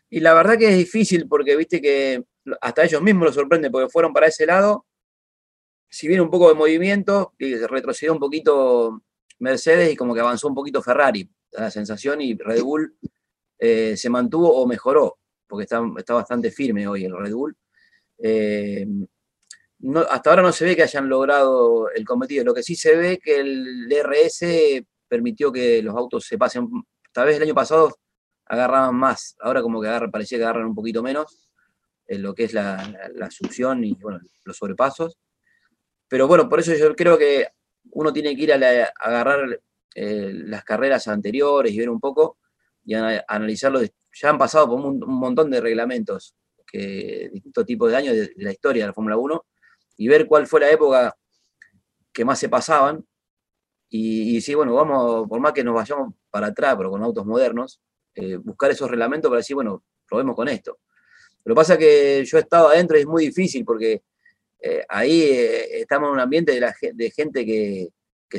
[0.09, 2.23] Y la verdad que es difícil porque viste que
[2.61, 4.85] hasta ellos mismos lo sorprende porque fueron para ese lado.
[5.89, 9.03] Si viene un poco de movimiento, y retrocedió un poquito
[9.39, 12.97] Mercedes y como que avanzó un poquito Ferrari, la sensación, y Red Bull
[13.59, 15.17] eh, se mantuvo o mejoró,
[15.47, 17.57] porque está, está, bastante firme hoy el Red Bull.
[18.19, 18.85] Eh,
[20.09, 22.43] hasta ahora no se ve que hayan logrado el cometido.
[22.43, 26.67] Lo que sí se ve que el DRS permitió que los autos se pasen.
[27.11, 27.95] Tal vez el año pasado
[28.45, 29.35] agarraban más.
[29.39, 31.46] Ahora como que parecía que agarran un poquito menos
[32.07, 35.17] en lo que es la, la, succión y bueno, los sobrepasos.
[36.07, 37.47] Pero bueno, por eso yo creo que
[37.91, 38.57] uno tiene que ir a,
[38.99, 39.59] agarrar
[39.95, 42.37] eh, las carreras anteriores y ver un poco
[42.85, 43.81] y analizarlo.
[43.81, 46.35] Ya han pasado por un, montón de reglamentos,
[46.65, 49.45] que, distintos tipos de años de, la historia de la Fórmula 1,
[49.97, 51.15] y ver cuál fue la época
[52.13, 53.05] que más se pasaban.
[53.89, 57.81] Y, y bueno, vamos, por más que nos vayamos para atrás, pero con autos modernos,
[58.15, 60.79] eh, buscar esos reglamentos para decir, bueno, probemos con esto.
[61.45, 64.01] Lo que pasa es que yo he estado adentro y es muy difícil porque
[64.59, 67.89] eh, ahí eh, estamos en un ambiente de, la, de gente que,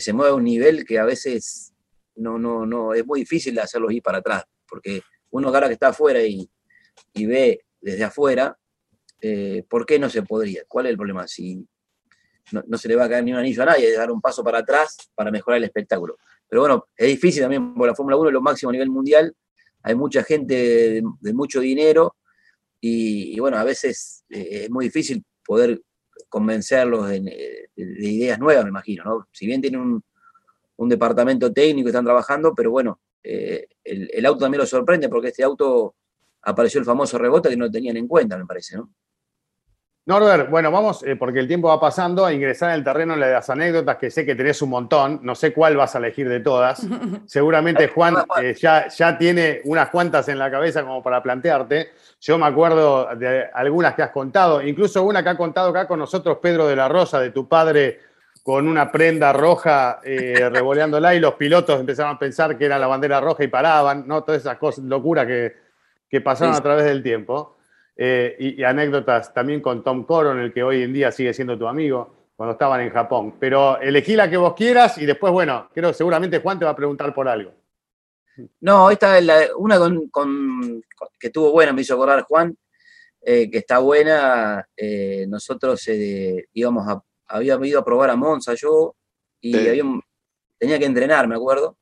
[0.01, 1.73] se mueve a un nivel que a veces
[2.17, 5.75] no, no, no, es muy difícil de hacerlos ir para atrás, porque uno ahora que
[5.75, 6.49] está afuera y,
[7.15, 8.57] ve desde afuera,
[9.69, 10.63] ¿por qué no se podría?
[10.69, 11.27] ¿Cuál es el problema?
[11.27, 11.67] Si
[12.53, 14.45] no, no, se le va a caer ni un anillo a nadie, dar un paso
[14.45, 16.19] para atrás para mejorar el espectáculo.
[16.49, 19.35] Pero bueno, es difícil también, porque la Fórmula 1 es lo máximo a nivel mundial,
[19.83, 22.17] hay mucha gente de, mucho dinero
[22.81, 25.83] y, bueno, a veces eh, es muy difícil poder
[26.29, 29.29] convencerlos de, ideas nuevas, me imagino, ¿no?
[29.33, 29.81] Si bien tienen
[30.77, 35.29] un, departamento técnico y están trabajando, pero bueno, eh, el, auto también lo sorprende porque
[35.29, 35.97] este auto
[36.43, 38.93] apareció el famoso rebote que no tenían en cuenta, me parece, ¿no?
[40.09, 43.31] Norbert, bueno, vamos, eh, porque el tiempo va pasando, a ingresar en el terreno de
[43.31, 46.41] las anécdotas, que sé que tenés un montón, no sé cuál vas a elegir de
[46.41, 46.81] todas.
[47.27, 51.91] Seguramente Juan eh, ya, ya tiene unas cuantas en la cabeza como para plantearte.
[52.23, 55.99] Yo me acuerdo de algunas que has contado, incluso una que ha contado acá con
[55.99, 58.01] nosotros Pedro de la Rosa, de tu padre
[58.43, 62.87] con una prenda roja eh, revoleándola y los pilotos empezaron a pensar que era la
[62.87, 64.25] bandera roja y paraban, ¿no?
[64.25, 65.55] Todas esas cosas, locuras que,
[66.09, 67.58] que pasaron a través del tiempo.
[68.01, 71.67] Eh, y, anécdotas también con Tom Coron, el que hoy en día sigue siendo tu
[71.67, 73.35] amigo, cuando estaban en Japón.
[73.41, 76.77] Pero elegí la que vos quieras y después, bueno, creo seguramente Juan te va a
[76.77, 77.53] preguntar por algo.
[78.61, 79.79] No, esta es la, una
[80.13, 80.81] con,
[81.19, 82.57] que estuvo buena, me hizo acordar Juan,
[83.21, 84.65] eh, que está buena.
[84.77, 85.85] Eh, nosotros
[86.53, 88.95] íbamos a, habíamos ido a probar a Monza yo
[89.41, 89.53] y
[90.57, 91.77] tenía que entrenar, me acuerdo.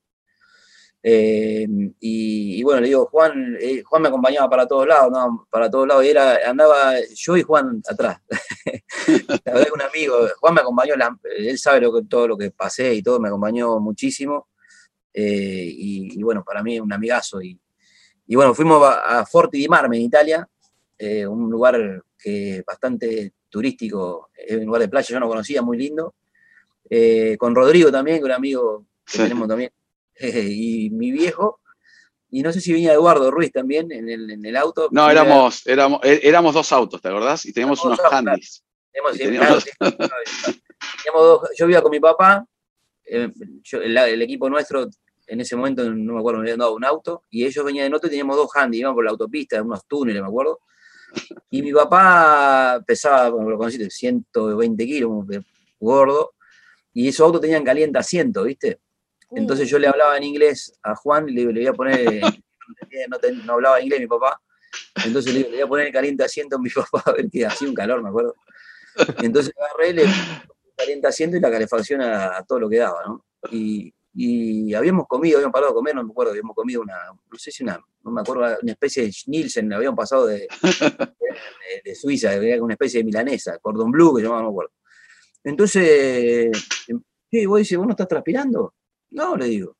[1.09, 1.69] Eh,
[2.01, 5.47] y, bueno, le digo, Juan, eh, Juan me acompañaba para todos lados, ¿no?
[5.49, 8.19] Para todos lados, y era, andaba yo y Juan atrás.
[9.45, 10.95] la verdad que un amigo, Juan me acompañó,
[11.39, 14.49] él sabe lo que, todo lo que pasé y todo, me acompañó muchísimo.
[15.15, 17.41] Eh, y, bueno, para mí es un amigazo.
[17.41, 17.57] Y,
[18.27, 20.49] Y bueno, fuimos a, Forti di Marme, en Italia,
[21.29, 26.17] un lugar que bastante turístico, es un lugar de playa, yo no conocía, muy lindo.
[27.39, 29.71] Con Rodrigo también, que un amigo que tenemos también,
[30.21, 31.61] y mi viejo,
[32.31, 34.89] y no sé si venía Eduardo Ruiz también en el, en el auto.
[34.91, 37.45] No, éramos, éramos, eh, éramos dos autos, ¿te acordás?
[37.47, 38.62] Y teníamos unos handys.
[41.59, 42.45] yo vivía con mi papá,
[43.05, 43.31] eh,
[43.73, 44.89] el, equipo nuestro
[45.29, 47.95] en ese momento, no me acuerdo, me habían dado un auto, y ellos venían en
[47.95, 50.61] otro y teníamos dos handys, íbamos por la autopista, unos túneles, me acuerdo.
[51.51, 55.11] Y mi papá pesaba, como lo conociste, 120 kilos,
[55.81, 56.35] gordo,
[56.93, 58.81] y esos autos tenían caliente asiento, ¿viste?
[59.31, 62.22] Entonces yo le hablaba en inglés a Juan y le, le voy a poner,
[63.45, 64.41] no, hablaba inglés mi papá,
[65.05, 67.45] entonces le, le voy a poner el caliente asiento a mi papá a ver que
[67.45, 68.35] hacía un calor, me acuerdo.
[69.22, 70.05] Entonces agarré, le
[70.77, 73.24] caliente asiento y la calefacción a, todo lo que daba, ¿no?
[73.51, 77.39] Y, y, habíamos comido, habíamos parado a comer, no me acuerdo, habíamos comido una, no
[77.39, 80.47] sé si una, no me acuerdo, una especie de Nielsen, habíamos pasado de,
[81.85, 84.72] de, Suiza, una especie de milanesa, cordon blue que llamaba, no me acuerdo.
[85.45, 86.51] Entonces,
[87.31, 87.47] ¿qué?
[87.47, 88.74] ¿Vos dices, vos no estás transpirando?
[89.17, 89.79] No, le digo.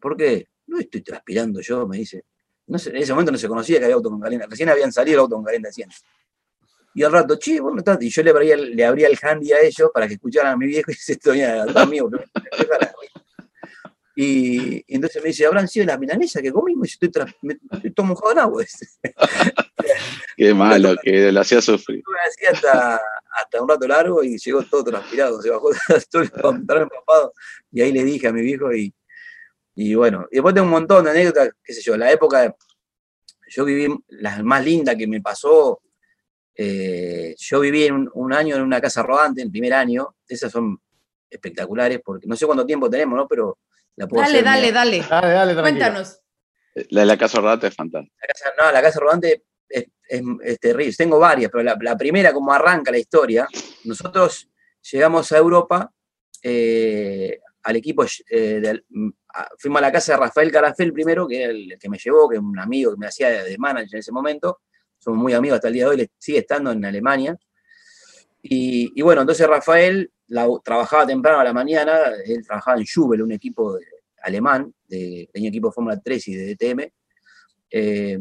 [0.00, 0.48] ¿Por qué?
[0.66, 2.24] No estoy transpirando yo, me dice.
[2.66, 4.46] No sé, en ese momento no se conocía que había auto con caliente.
[4.50, 5.94] Recién habían salido el auto con caliente asiento.
[6.92, 8.02] Y al rato, che, vos no estás.
[8.02, 10.66] Y yo le abría, le abría el handy a ellos para que escucharan a mi
[10.66, 12.10] viejo y se estoy atrás mío.
[14.16, 16.88] Y, y, entonces me dice, ¿habrán sido las milanesas que comimos?
[16.88, 18.64] Y estoy, me, estoy todo mojado en agua.
[20.36, 22.02] Qué malo, que lo hacía sufrir.
[22.26, 23.00] Hacía hasta,
[23.32, 25.70] hasta un rato largo y llegó todo transpirado, se bajó
[26.10, 27.32] todo el pantalón empapado.
[27.70, 28.94] Y ahí le dije a mi viejo y,
[29.74, 32.54] y bueno, y después tengo un montón de anécdotas, qué sé yo, la época,
[33.48, 35.80] yo viví, la más linda que me pasó,
[36.54, 40.78] eh, yo viví un, un, año en una casa rodante, el primer año, esas son
[41.30, 43.26] espectaculares, porque no sé cuánto tiempo tenemos, ¿no?
[43.26, 43.58] Pero
[43.96, 46.20] la puedo dale, dale, dale, dale, dale, Cuéntanos.
[46.90, 48.14] La de la casa rodante es fantástica.
[48.58, 49.44] no, la casa rodante
[50.96, 53.48] Tengo varias, pero la, la, primera, como arranca la historia,
[53.84, 54.48] nosotros
[54.90, 55.92] llegamos a Europa
[56.42, 58.82] eh, al equipo, eh,
[59.56, 62.36] fuimos a la casa de Rafael Carafel primero, que era el que me llevó, que
[62.36, 64.60] es un amigo que me hacía de manager en ese momento,
[64.98, 67.38] somos muy amigos hasta el día de hoy, sigue estando en Alemania.
[68.42, 70.10] Y, bueno, entonces Rafael
[70.64, 73.78] trabajaba temprano a la mañana, él trabajaba en Jubel, un equipo
[74.22, 76.92] alemán, de, tenía equipo de Fórmula 3 y de DTM.
[77.70, 78.18] Eh,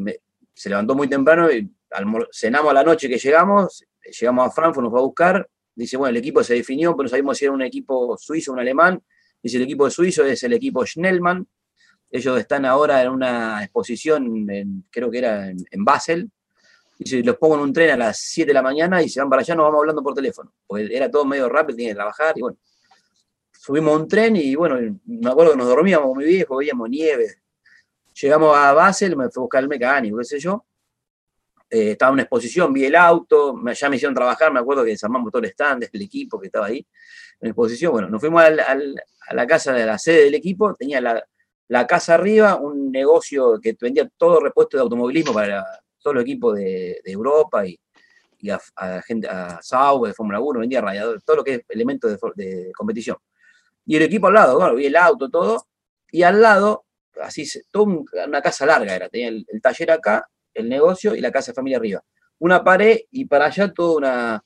[0.62, 1.68] se levantó muy temprano y
[2.32, 3.84] cenamos a la noche que llegamos,
[4.20, 7.10] llegamos a Frankfurt, nos va a buscar, dice, bueno, el equipo se definió, pero no
[7.10, 9.02] sabíamos si era un equipo suizo o un alemán,
[9.42, 11.48] dice, el equipo suizo es el equipo Schnellmann,
[12.12, 16.30] ellos están ahora en una exposición, creo que era en Basel,
[17.00, 19.28] Dice, los pongo en un tren a las 7 de la mañana y se van
[19.28, 20.54] para allá, nos vamos hablando por teléfono.
[20.68, 22.58] Porque era todo medio rápido, tenía que trabajar y bueno.
[23.52, 27.42] Subimos un tren y bueno, me acuerdo que nos dormíamos con mi viejo, veíamos nieve.
[28.20, 30.66] Llegamos a Basel, me fue a buscar el mecánico, qué sé yo.
[31.70, 34.92] Eh, estaba en una exposición, vi el auto, ya me hicieron trabajar, me acuerdo que
[34.92, 36.86] desarmamos todo el stand, el equipo que estaba ahí
[37.40, 37.94] en exposición.
[37.94, 41.24] Bueno, nos fuimos a la casa de la sede del equipo, tenía la,
[41.72, 45.66] la casa arriba, un negocio que vendía todo repuesto de automovilismo para
[46.02, 47.80] todos los equipos de, Europa y,
[48.50, 52.72] a, gente, a Sauber, de Fórmula 1, vendía radiadores, todo lo que es elementos de,
[52.76, 53.16] competición.
[53.86, 55.66] Y el equipo al lado, bueno, vi el auto, todo,
[56.12, 56.84] y al lado,
[57.22, 61.52] así, toda una casa larga era, tenía el, taller acá, el negocio y la casa
[61.52, 62.04] de familia arriba.
[62.40, 64.44] Una pared y para allá toda una,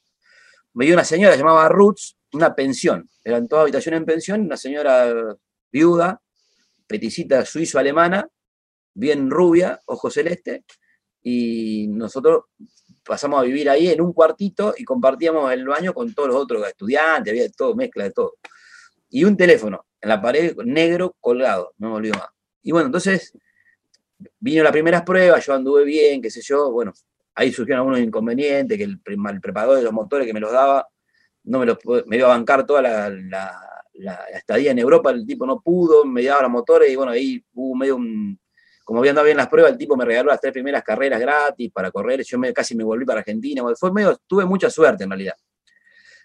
[0.74, 5.36] me dio una señora llamaba Roots, una pensión, eran todas habitaciones en pensión, una señora
[5.72, 6.22] viuda,
[6.88, 8.28] peticita suizo-alemana,
[8.94, 10.66] bien rubia, ojo celeste,
[11.22, 12.46] y nosotros
[13.04, 16.68] pasamos a vivir ahí en un cuartito y compartíamos el baño con todos los otros
[16.68, 18.36] estudiantes, había todo, mezcla de todo.
[19.10, 22.35] Y un teléfono en la pared negro colgado, no me olvido más.
[22.66, 23.32] Y bueno, entonces
[24.40, 26.94] vino las primeras pruebas, yo anduve bien, qué sé yo, bueno,
[27.36, 30.88] ahí surgieron algunos inconvenientes, que el, el preparador de los motores que me los daba,
[31.44, 33.62] no me, los, me iba a bancar toda la,
[34.34, 37.76] estadía en Europa, el tipo no pudo, me daba los motores y bueno, ahí hubo
[37.76, 38.40] medio un,
[38.84, 41.72] como había andado bien las pruebas, el tipo me regaló las tres primeras carreras gratis
[41.72, 45.36] para correr, yo casi me volví para Argentina, fue medio, tuve mucha suerte en realidad.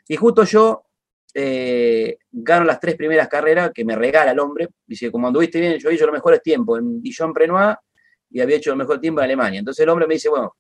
[0.09, 0.87] Y justo yo
[1.35, 5.79] eh, gano las tres primeras carreras que me regala el hombre, dice, como anduviste bien,
[5.79, 7.77] yo hecho los mejores tiempos en Dijon-Prenois
[8.31, 9.59] y había hecho el mejor tiempo en Alemania.
[9.59, 10.57] Entonces el hombre me dice, bueno,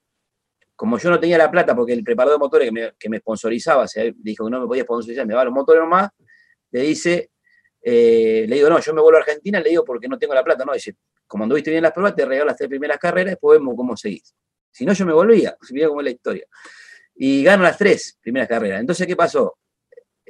[0.74, 3.18] como yo no tenía la plata porque el preparador de motores que me, que me
[3.18, 6.11] sponsorizaba, se dijo que no me podía sponsorizar, me va los motores nomás,
[6.70, 7.31] le dice,
[7.83, 10.45] eh, le digo, no, yo me vuelvo a Argentina, le digo porque no tengo la
[10.45, 13.59] plata, no, dice, como anduviste bien las pruebas, te regalo las tres primeras carreras, después
[13.59, 14.35] vemos cómo seguís.
[14.70, 16.47] Si no, yo me volvía, mira cómo es la historia.
[17.14, 18.81] Y gano las tres primeras carreras.
[18.81, 19.59] Entonces, ¿qué pasó?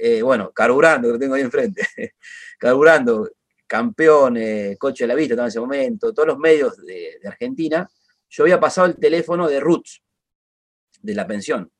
[0.02, 1.86] Eh, bueno, carburando, que lo tengo ahí enfrente,
[2.58, 3.28] carburando,
[3.66, 4.38] campeón,
[4.78, 7.86] coche de la vista en ese momento, todos los medios de, Argentina
[8.30, 10.02] yo había pasado el teléfono de Roots,
[11.02, 11.70] de la pensión.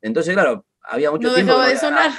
[0.00, 1.52] Entonces, claro, había mucho No tiempo.
[1.52, 2.12] dejaba que de sonar.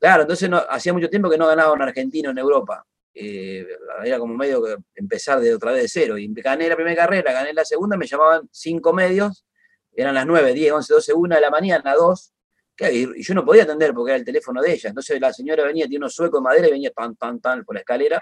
[0.00, 2.84] Claro, entonces no, hacía mucho tiempo que no ganaba un argentino en Europa.
[3.14, 3.66] Eh,
[4.02, 6.18] era como medio que empezar de otra vez de cero.
[6.18, 9.46] Y gané la primera carrera, gané la segunda, me llamaban cinco medios,
[9.92, 12.32] eran las 9, 10, 11, 12, 1 de la mañana, 2.
[12.80, 14.88] Y yo no podía atender porque era el teléfono de ella.
[14.88, 17.74] Entonces la señora venía, tiene unos suecos de madera y venía tan, tan, tan por
[17.74, 18.20] la escalera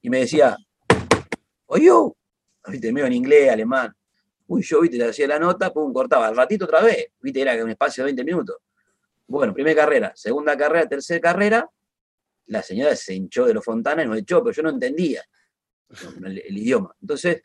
[0.00, 0.56] y me decía,
[1.66, 1.90] oye,
[2.68, 3.94] viste, medio en inglés, alemán.
[4.46, 6.28] Uy, yo, viste, le hacía la nota, pum, cortaba.
[6.28, 8.56] Al ratito otra vez, viste, era un espacio de 20 minutos.
[9.26, 11.70] Bueno, primera carrera, segunda carrera, tercera carrera,
[12.46, 15.22] la señora se hinchó de los fontanas y nos echó, pero yo no entendía
[16.24, 16.94] el idioma.
[17.00, 17.42] Entonces,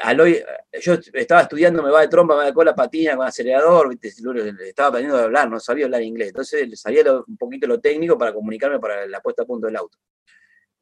[0.00, 0.42] al hoy,
[0.80, 4.88] yo estaba estudiando, me va de trompa, me va de cola, patina con acelerador, estaba
[4.88, 6.28] aprendiendo a hablar, no sabía hablar inglés.
[6.28, 9.98] Entonces sabía un poquito lo técnico para comunicarme para la puesta a punto del auto.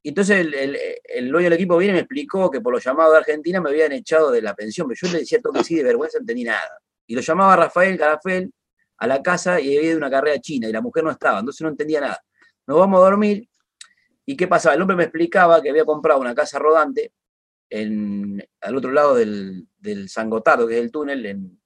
[0.03, 3.13] Entonces el, el, el dueño del equipo viene y me explicó que por los llamados
[3.13, 5.77] de Argentina me habían echado de la pensión, pero yo le decía todo que sí,
[5.77, 6.81] de vergüenza no entendí nada.
[7.07, 8.53] Y lo llamaba Rafael Carafel
[8.99, 11.61] a la casa y había ido una carrera china y la mujer no estaba, entonces
[11.63, 12.21] no entendía nada.
[12.67, 13.49] Nos vamos a dormir
[14.25, 14.75] y ¿qué pasaba?
[14.75, 17.13] El hombre me explicaba que había comprado una casa rodante
[17.71, 21.61] en, al otro lado del, del San Gotardo, que es el túnel, en,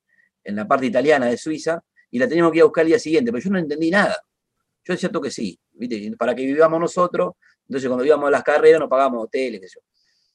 [0.45, 2.99] en la parte italiana de Suiza, y la teníamos que ir a buscar el día
[2.99, 4.17] siguiente, pero yo no entendí nada.
[4.85, 6.17] Yo decía que sí, ¿viste?
[6.17, 7.35] para que vivamos nosotros,
[7.69, 9.87] entonces cuando íbamos a las carreras nos pagábamos hoteles, qué sé yo.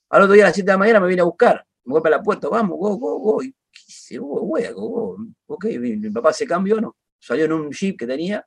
[0.09, 2.11] Al otro día a las 7 de la mañana me viene a buscar, me golpea
[2.11, 3.43] la puerta, vamos, go, go, go.
[3.43, 4.17] Y, ¿qué hice?
[4.19, 5.17] Go, wea, go, go.
[5.47, 6.95] Ok, mi, mi papá se cambió, ¿no?
[7.19, 8.45] Salió en un jeep que tenía,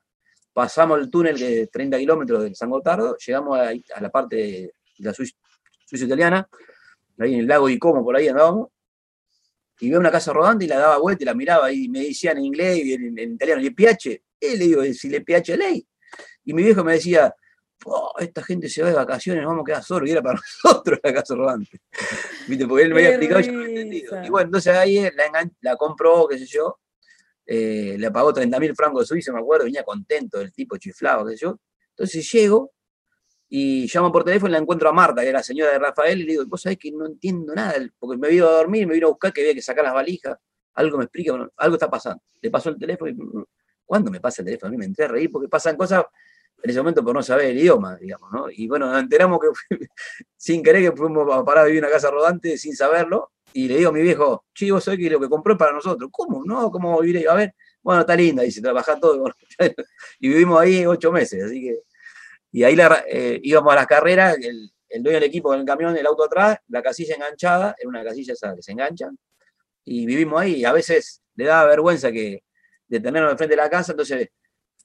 [0.53, 4.73] pasamos el túnel de 30 kilómetros del San Gotardo, llegamos a, a la parte de
[4.99, 5.35] la Suiza
[6.05, 6.49] italiana,
[7.19, 8.69] ahí en el lago de Como, por ahí andábamos,
[9.81, 12.39] y veo una casa rodante y la daba vuelta y la miraba y me decían
[12.39, 14.25] en inglés y en, en italiano, ¿le piace?
[14.41, 15.87] Y le digo, si le piace ley.
[16.45, 17.33] Y mi viejo me decía,
[17.85, 20.41] "Oh, esta gente se va de vacaciones, nos vamos a quedar solos, y era para
[20.64, 21.81] nosotros la casa rodante.
[22.49, 22.66] ¿Viste?
[22.66, 24.11] Porque él me había explicado y yo no había entendido.
[24.27, 26.81] Y bueno, entonces ahí la, engan- la compró, qué sé yo,
[27.47, 31.33] eh, le pagó 30 mil francos suizos, me acuerdo, venía contento, el tipo chiflado, qué
[31.37, 31.61] sé yo.
[31.91, 32.73] Entonces llego
[33.49, 36.20] y llamo por teléfono y la encuentro a Marta, que era la señora de Rafael,
[36.20, 38.94] y le digo, vos sabés que no entiendo nada, porque me vino a dormir, me
[38.94, 40.36] vino a buscar que había que sacar las valijas,
[40.74, 42.22] algo me explica, bueno, algo está pasando.
[42.40, 43.44] Le pasó el teléfono y, mm,
[43.84, 44.68] ¿cuándo me pasa el teléfono?
[44.68, 46.05] A mí me entré a reír porque pasan cosas
[46.62, 48.46] en ese momento por no saber el idioma, digamos, ¿no?
[48.51, 49.49] Y bueno, nos enteramos que
[50.36, 53.68] sin querer que fuimos a parar a vivir en una casa rodante sin saberlo, y
[53.68, 56.11] le digo a mi viejo, che, vos sabés que lo que compró es para nosotros.
[56.12, 56.44] ¿Cómo?
[56.44, 57.24] No, ¿cómo vivir ahí?
[57.26, 59.24] A ver, bueno, está linda, dice, trabajar todo.
[60.20, 61.82] y vivimos ahí ocho meses, así que.
[62.53, 65.66] Y ahí la- eh, íbamos a las carreras, el, el dueño del equipo con el
[65.66, 69.18] camión, el auto atrás, la casilla enganchada, era una casilla esa que se enganchan,
[69.84, 70.57] y vivimos ahí.
[70.57, 72.42] Y a veces le daba vergüenza que
[72.86, 74.28] detenernos enfrente de la casa, entonces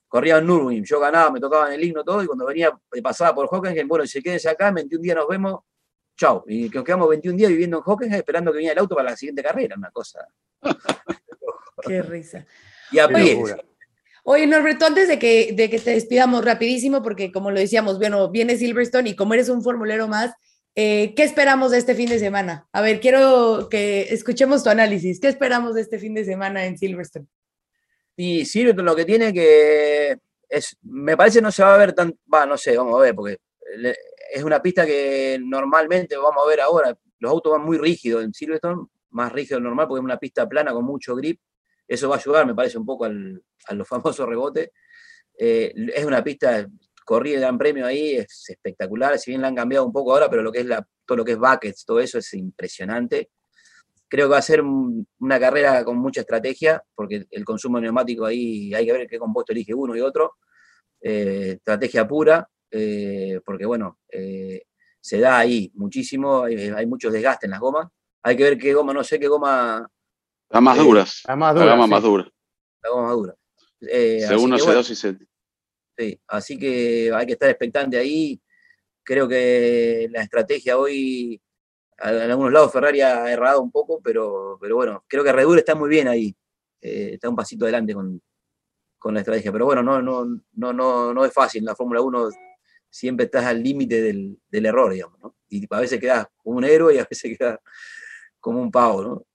[0.08, 3.02] corría en Nürburgring, yo ganaba, me tocaba en el himno todo, y cuando venía, eh,
[3.02, 5.60] pasaba por Hockenheim, bueno, si quédense acá, en 21 días nos vemos,
[6.16, 6.44] chau.
[6.46, 9.16] Y nos quedamos 21 días viviendo en Hockenheim esperando que viniera el auto para la
[9.16, 10.26] siguiente carrera, una cosa.
[11.86, 12.46] Qué risa.
[12.92, 13.56] Y a Qué pie.
[14.26, 18.30] Oye, Norberto, antes de que, de que te despidamos rapidísimo, porque como lo decíamos, bueno,
[18.30, 20.32] viene Silverstone y como eres un formulero más,
[20.74, 22.66] eh, ¿qué esperamos de este fin de semana?
[22.72, 25.20] A ver, quiero que escuchemos tu análisis.
[25.20, 27.26] ¿Qué esperamos de este fin de semana en Silverstone?
[28.16, 30.16] Y Silverstone lo que tiene que
[30.48, 33.14] es, me parece no se va a ver tan, va, no sé, vamos a ver,
[33.14, 33.36] porque
[34.32, 38.32] es una pista que normalmente vamos a ver ahora, los autos van muy rígidos en
[38.32, 41.38] Silverstone, más rígido normal porque es una pista plana con mucho grip,
[41.88, 44.70] eso va a ayudar, me parece, un poco al, a los famosos rebotes.
[45.38, 46.66] Eh, es una pista,
[47.04, 50.30] corrí el Gran Premio ahí, es espectacular, si bien la han cambiado un poco ahora,
[50.30, 50.66] pero lo que es
[51.06, 53.30] todo lo que es buckets, todo eso es impresionante.
[54.08, 58.24] Creo que va a ser un- una carrera con mucha estrategia, porque el consumo neumático
[58.26, 60.34] ahí hay que ver qué compuesto elige uno y otro.
[61.00, 63.98] Eh, estrategia pura, eh, porque bueno,
[65.00, 67.88] se da ahí muchísimo, hay, hay muchos desgastes en las gomas.
[68.22, 69.86] Hay que ver qué goma, no sé qué goma,
[70.50, 71.22] Las más Eh, duras.
[71.26, 71.72] La más La dura.
[71.72, 71.90] gama sí.
[71.90, 72.30] más dura.
[72.82, 73.34] la goma más dura.
[73.80, 75.18] Eh, C1, que, bueno, C2 y C.
[75.96, 78.40] Sí, así que hay que estar expectante ahí.
[79.02, 81.40] Creo que la estrategia hoy,
[81.98, 85.58] en algunos lados Ferrari ha errado un poco, pero, pero bueno, creo que Red Bull
[85.58, 86.34] está muy bien ahí.
[86.80, 88.20] Eh, está un pasito adelante con,
[88.98, 89.52] con la estrategia.
[89.52, 91.60] Pero bueno, no, no, no, no, no es fácil.
[91.60, 92.30] En la Fórmula 1
[92.90, 95.36] siempre estás al límite del, del error, digamos, ¿no?
[95.48, 97.58] Y a veces quedas como un héroe y a veces quedas
[98.40, 99.26] como un pavo, ¿no?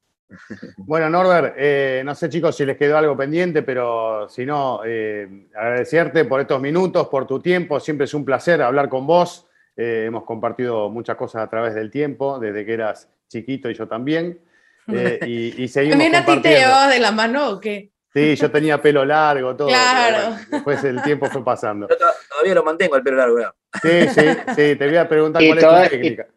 [0.77, 5.47] Bueno, Norbert, eh, no sé chicos si les quedó algo pendiente, pero si no, eh,
[5.55, 7.80] agradecerte por estos minutos, por tu tiempo.
[7.80, 9.47] Siempre es un placer hablar con vos.
[9.75, 13.88] Eh, hemos compartido muchas cosas a través del tiempo, desde que eras chiquito y yo
[13.88, 14.39] también.
[14.91, 17.91] Eh, y, y seguimos ¿También a ti te llevabas de la mano o qué?
[18.11, 19.67] Sí, yo tenía pelo largo, todo.
[19.67, 20.30] Claro.
[20.32, 21.88] bueno, después el tiempo fue pasando.
[21.88, 23.36] Yo to- todavía lo mantengo el pelo largo.
[23.36, 23.53] ¿verdad?
[23.84, 24.25] Sí, sí,
[24.55, 26.27] sí, te voy a preguntar Y cuál es tu técnica.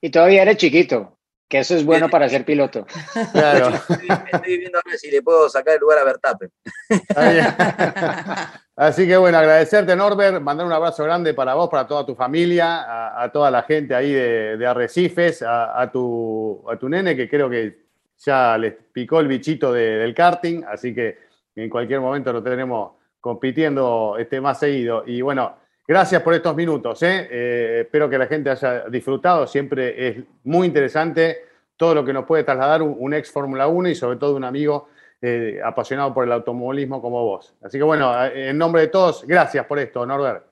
[0.00, 1.18] Y todavía eres chiquito.
[1.52, 2.86] Que eso es bueno para ser piloto.
[3.32, 3.74] Claro.
[3.74, 6.50] Estoy, viendo a ver si le puedo sacar el lugar a Vertappen.
[8.76, 13.22] Así que bueno, agradecerte, Norbert, mandar un abrazo grande para vos, para toda tu familia,
[13.22, 17.82] a, toda la gente ahí de, Arrecifes, a, tu, a tu nene, que creo que
[18.16, 21.18] ya les picó el bichito del karting, así que
[21.54, 25.04] en cualquier momento lo tenemos compitiendo este, más seguido.
[25.06, 25.54] Y bueno,
[25.86, 27.02] gracias por estos minutos.
[27.02, 27.28] ¿eh?
[27.30, 29.46] Eh, espero que la gente haya disfrutado.
[29.46, 31.44] Siempre es muy interesante
[31.76, 34.88] todo lo que nos puede trasladar un, ex Fórmula 1 y sobre todo un amigo
[35.20, 37.54] eh, apasionado por el automovilismo como vos.
[37.62, 40.46] Así que bueno, en nombre de todos, gracias por esto, Norbert.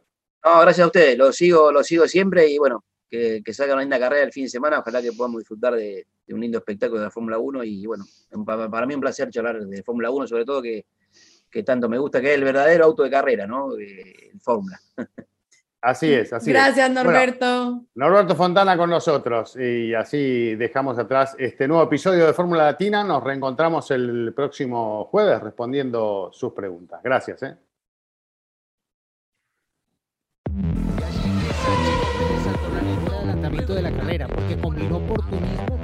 [0.45, 1.19] No, gracias a ustedes.
[1.19, 4.51] Lo sigo, lo sigo siempre y bueno, que, salga una linda carrera el fin de
[4.51, 4.79] semana.
[4.79, 7.65] Ojalá que podamos disfrutar de, un lindo espectáculo de la Fórmula 1.
[7.65, 8.05] Y bueno,
[8.47, 10.87] para, mí un placer charlar de Fórmula 1, sobre todo que,
[11.65, 13.75] tanto me gusta, que es el verdadero auto de carrera, ¿no?
[13.77, 14.79] El Fórmula.
[15.83, 17.87] Así es, así Gracias, Norberto.
[17.95, 19.57] Norberto Fontana con nosotros.
[19.57, 23.03] Y así dejamos atrás este nuevo episodio de Fórmula Latina.
[23.03, 27.01] Nos reencontramos el próximo jueves respondiendo sus preguntas.
[27.03, 27.43] Gracias.
[27.45, 27.57] ¿eh?
[33.75, 35.80] de la carrera, porque combinó oportunismo